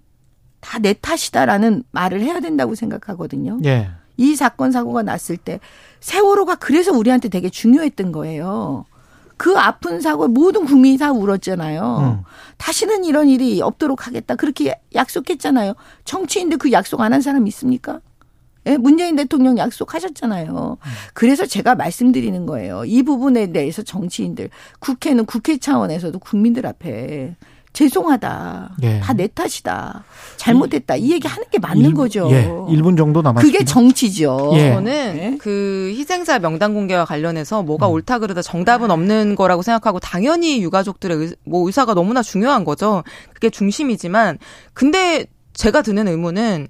다 0.61 0.79
내 0.79 0.93
탓이다라는 0.93 1.83
말을 1.91 2.21
해야 2.21 2.39
된다고 2.39 2.75
생각하거든요. 2.75 3.59
예. 3.65 3.89
이 4.17 4.35
사건 4.35 4.71
사고가 4.71 5.01
났을 5.01 5.35
때 5.35 5.59
세월호가 5.99 6.55
그래서 6.55 6.91
우리한테 6.91 7.29
되게 7.29 7.49
중요했던 7.49 8.11
거예요. 8.11 8.85
그 9.37 9.57
아픈 9.57 10.01
사고에 10.01 10.27
모든 10.27 10.65
국민이 10.65 10.99
다 10.99 11.11
울었잖아요. 11.11 12.19
음. 12.19 12.23
다시는 12.57 13.05
이런 13.05 13.27
일이 13.27 13.59
없도록 13.59 14.05
하겠다. 14.05 14.35
그렇게 14.35 14.79
약속했잖아요. 14.93 15.73
정치인들 16.05 16.59
그 16.59 16.71
약속 16.71 17.01
안 17.01 17.11
한 17.11 17.21
사람 17.21 17.47
있습니까? 17.47 17.99
예, 18.67 18.77
문재인 18.77 19.15
대통령 19.15 19.57
약속하셨잖아요. 19.57 20.77
그래서 21.15 21.47
제가 21.47 21.73
말씀드리는 21.73 22.45
거예요. 22.45 22.85
이 22.85 23.01
부분에 23.01 23.51
대해서 23.51 23.81
정치인들, 23.81 24.51
국회는 24.79 25.25
국회 25.25 25.57
차원에서도 25.57 26.19
국민들 26.19 26.67
앞에 26.67 27.35
죄송하다. 27.73 28.71
예. 28.83 28.99
다내 28.99 29.27
탓이다. 29.27 30.03
잘못했다. 30.37 30.95
이 30.95 31.11
얘기 31.11 31.27
하는 31.27 31.45
게 31.51 31.57
맞는 31.59 31.85
일- 31.89 31.93
거죠. 31.93 32.29
예. 32.31 32.45
1분 32.47 32.97
정도 32.97 33.21
남았습니다. 33.21 33.41
그게 33.57 33.65
정치죠. 33.65 34.51
예. 34.55 34.73
저는 34.73 34.83
네. 35.15 35.37
그 35.39 35.93
희생자 35.95 36.39
명단 36.39 36.73
공개와 36.73 37.05
관련해서 37.05 37.63
뭐가 37.63 37.87
음. 37.87 37.93
옳다 37.93 38.19
그르다 38.19 38.41
정답은 38.41 38.91
없는 38.91 39.35
거라고 39.35 39.61
생각하고 39.61 39.99
당연히 39.99 40.61
유가족들의 40.61 41.17
의, 41.17 41.35
뭐 41.45 41.65
의사가 41.65 41.93
너무나 41.93 42.21
중요한 42.21 42.65
거죠. 42.65 43.03
그게 43.33 43.49
중심이지만 43.49 44.37
근데 44.73 45.25
제가 45.53 45.81
드는 45.81 46.07
의문은 46.07 46.67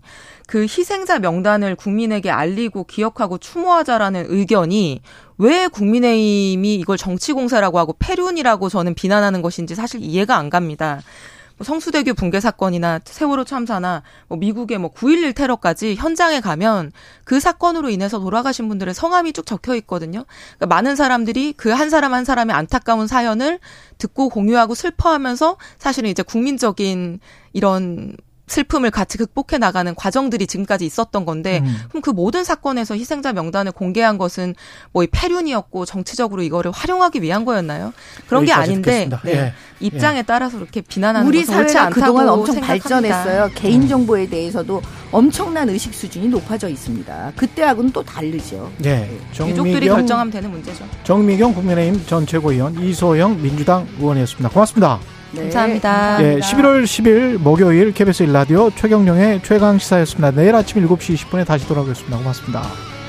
그 0.51 0.63
희생자 0.63 1.17
명단을 1.17 1.77
국민에게 1.77 2.29
알리고 2.29 2.83
기억하고 2.83 3.37
추모하자라는 3.37 4.25
의견이 4.27 5.01
왜 5.37 5.69
국민의힘이 5.69 6.75
이걸 6.75 6.97
정치공세라고 6.97 7.79
하고 7.79 7.95
패륜이라고 7.97 8.67
저는 8.67 8.93
비난하는 8.93 9.41
것인지 9.41 9.75
사실 9.75 10.01
이해가 10.01 10.35
안 10.35 10.49
갑니다. 10.49 10.99
뭐 11.55 11.63
성수대교 11.63 12.15
붕괴 12.15 12.41
사건이나 12.41 12.99
세월호 13.05 13.45
참사나 13.45 14.03
뭐 14.27 14.37
미국의 14.37 14.77
뭐 14.77 14.91
9.11 14.91 15.35
테러까지 15.35 15.95
현장에 15.95 16.41
가면 16.41 16.91
그 17.23 17.39
사건으로 17.39 17.89
인해서 17.89 18.19
돌아가신 18.19 18.67
분들의 18.67 18.93
성함이 18.93 19.31
쭉 19.31 19.45
적혀 19.45 19.73
있거든요. 19.75 20.25
그러니까 20.57 20.65
많은 20.65 20.97
사람들이 20.97 21.53
그 21.53 21.71
한 21.71 21.89
사람 21.89 22.13
한 22.13 22.25
사람의 22.25 22.53
안타까운 22.53 23.07
사연을 23.07 23.59
듣고 23.97 24.27
공유하고 24.27 24.75
슬퍼하면서 24.75 25.55
사실은 25.77 26.09
이제 26.09 26.23
국민적인 26.23 27.21
이런 27.53 28.17
슬픔을 28.51 28.91
같이 28.91 29.17
극복해 29.17 29.57
나가는 29.57 29.93
과정들이 29.93 30.47
지금까지 30.47 30.85
있었던 30.85 31.25
건데 31.25 31.61
음. 31.63 31.75
그럼 31.89 32.01
그 32.01 32.09
모든 32.09 32.43
사건에서 32.43 32.95
희생자 32.95 33.33
명단을 33.33 33.71
공개한 33.71 34.17
것은 34.17 34.55
뭐 34.93 35.01
이 35.03 35.07
패륜이었고 35.11 35.85
정치적으로 35.85 36.43
이거를 36.43 36.71
활용하기 36.71 37.21
위한 37.21 37.45
거였나요? 37.45 37.93
그런 38.27 38.45
게 38.45 38.51
아닌데. 38.51 39.09
네. 39.23 39.31
예. 39.31 39.53
입장에 39.79 40.21
따라서 40.21 40.57
그렇게 40.59 40.81
비난하는 40.81 41.27
우리 41.27 41.43
사회가 41.43 41.89
그동안 41.89 42.29
엄청 42.29 42.55
생각합니다. 42.55 42.87
발전했어요. 42.89 43.49
개인 43.55 43.87
정보에 43.87 44.27
대해서도 44.27 44.81
엄청난 45.11 45.69
의식 45.69 45.93
수준이 45.93 46.27
높아져 46.27 46.69
있습니다. 46.69 47.33
그때하고는 47.35 47.91
또 47.91 48.03
다르죠. 48.03 48.71
예. 48.85 49.09
유족들이 49.31 49.55
정미경, 49.55 49.97
결정하면 49.97 50.31
되는 50.31 50.51
문제죠. 50.51 50.85
정미경 51.03 51.55
국민의힘 51.55 52.05
전 52.05 52.27
최고위원 52.27 52.79
이소영 52.79 53.41
민주당 53.41 53.87
의원이었습니다. 53.99 54.49
고맙습니다. 54.49 54.99
네. 55.33 55.43
감사합니다. 55.43 56.17
예, 56.21 56.39
11월 56.39 56.83
10일 56.83 57.37
목요일 57.37 57.93
KBS 57.93 58.25
1라디오 58.25 58.75
최경령의 58.75 59.41
최강 59.43 59.77
시사였습니다. 59.77 60.31
내일 60.31 60.55
아침 60.55 60.85
7시 60.85 61.15
20분에 61.15 61.45
다시 61.45 61.67
돌아오겠습니다. 61.67 62.17
고맙습니다. 62.17 63.00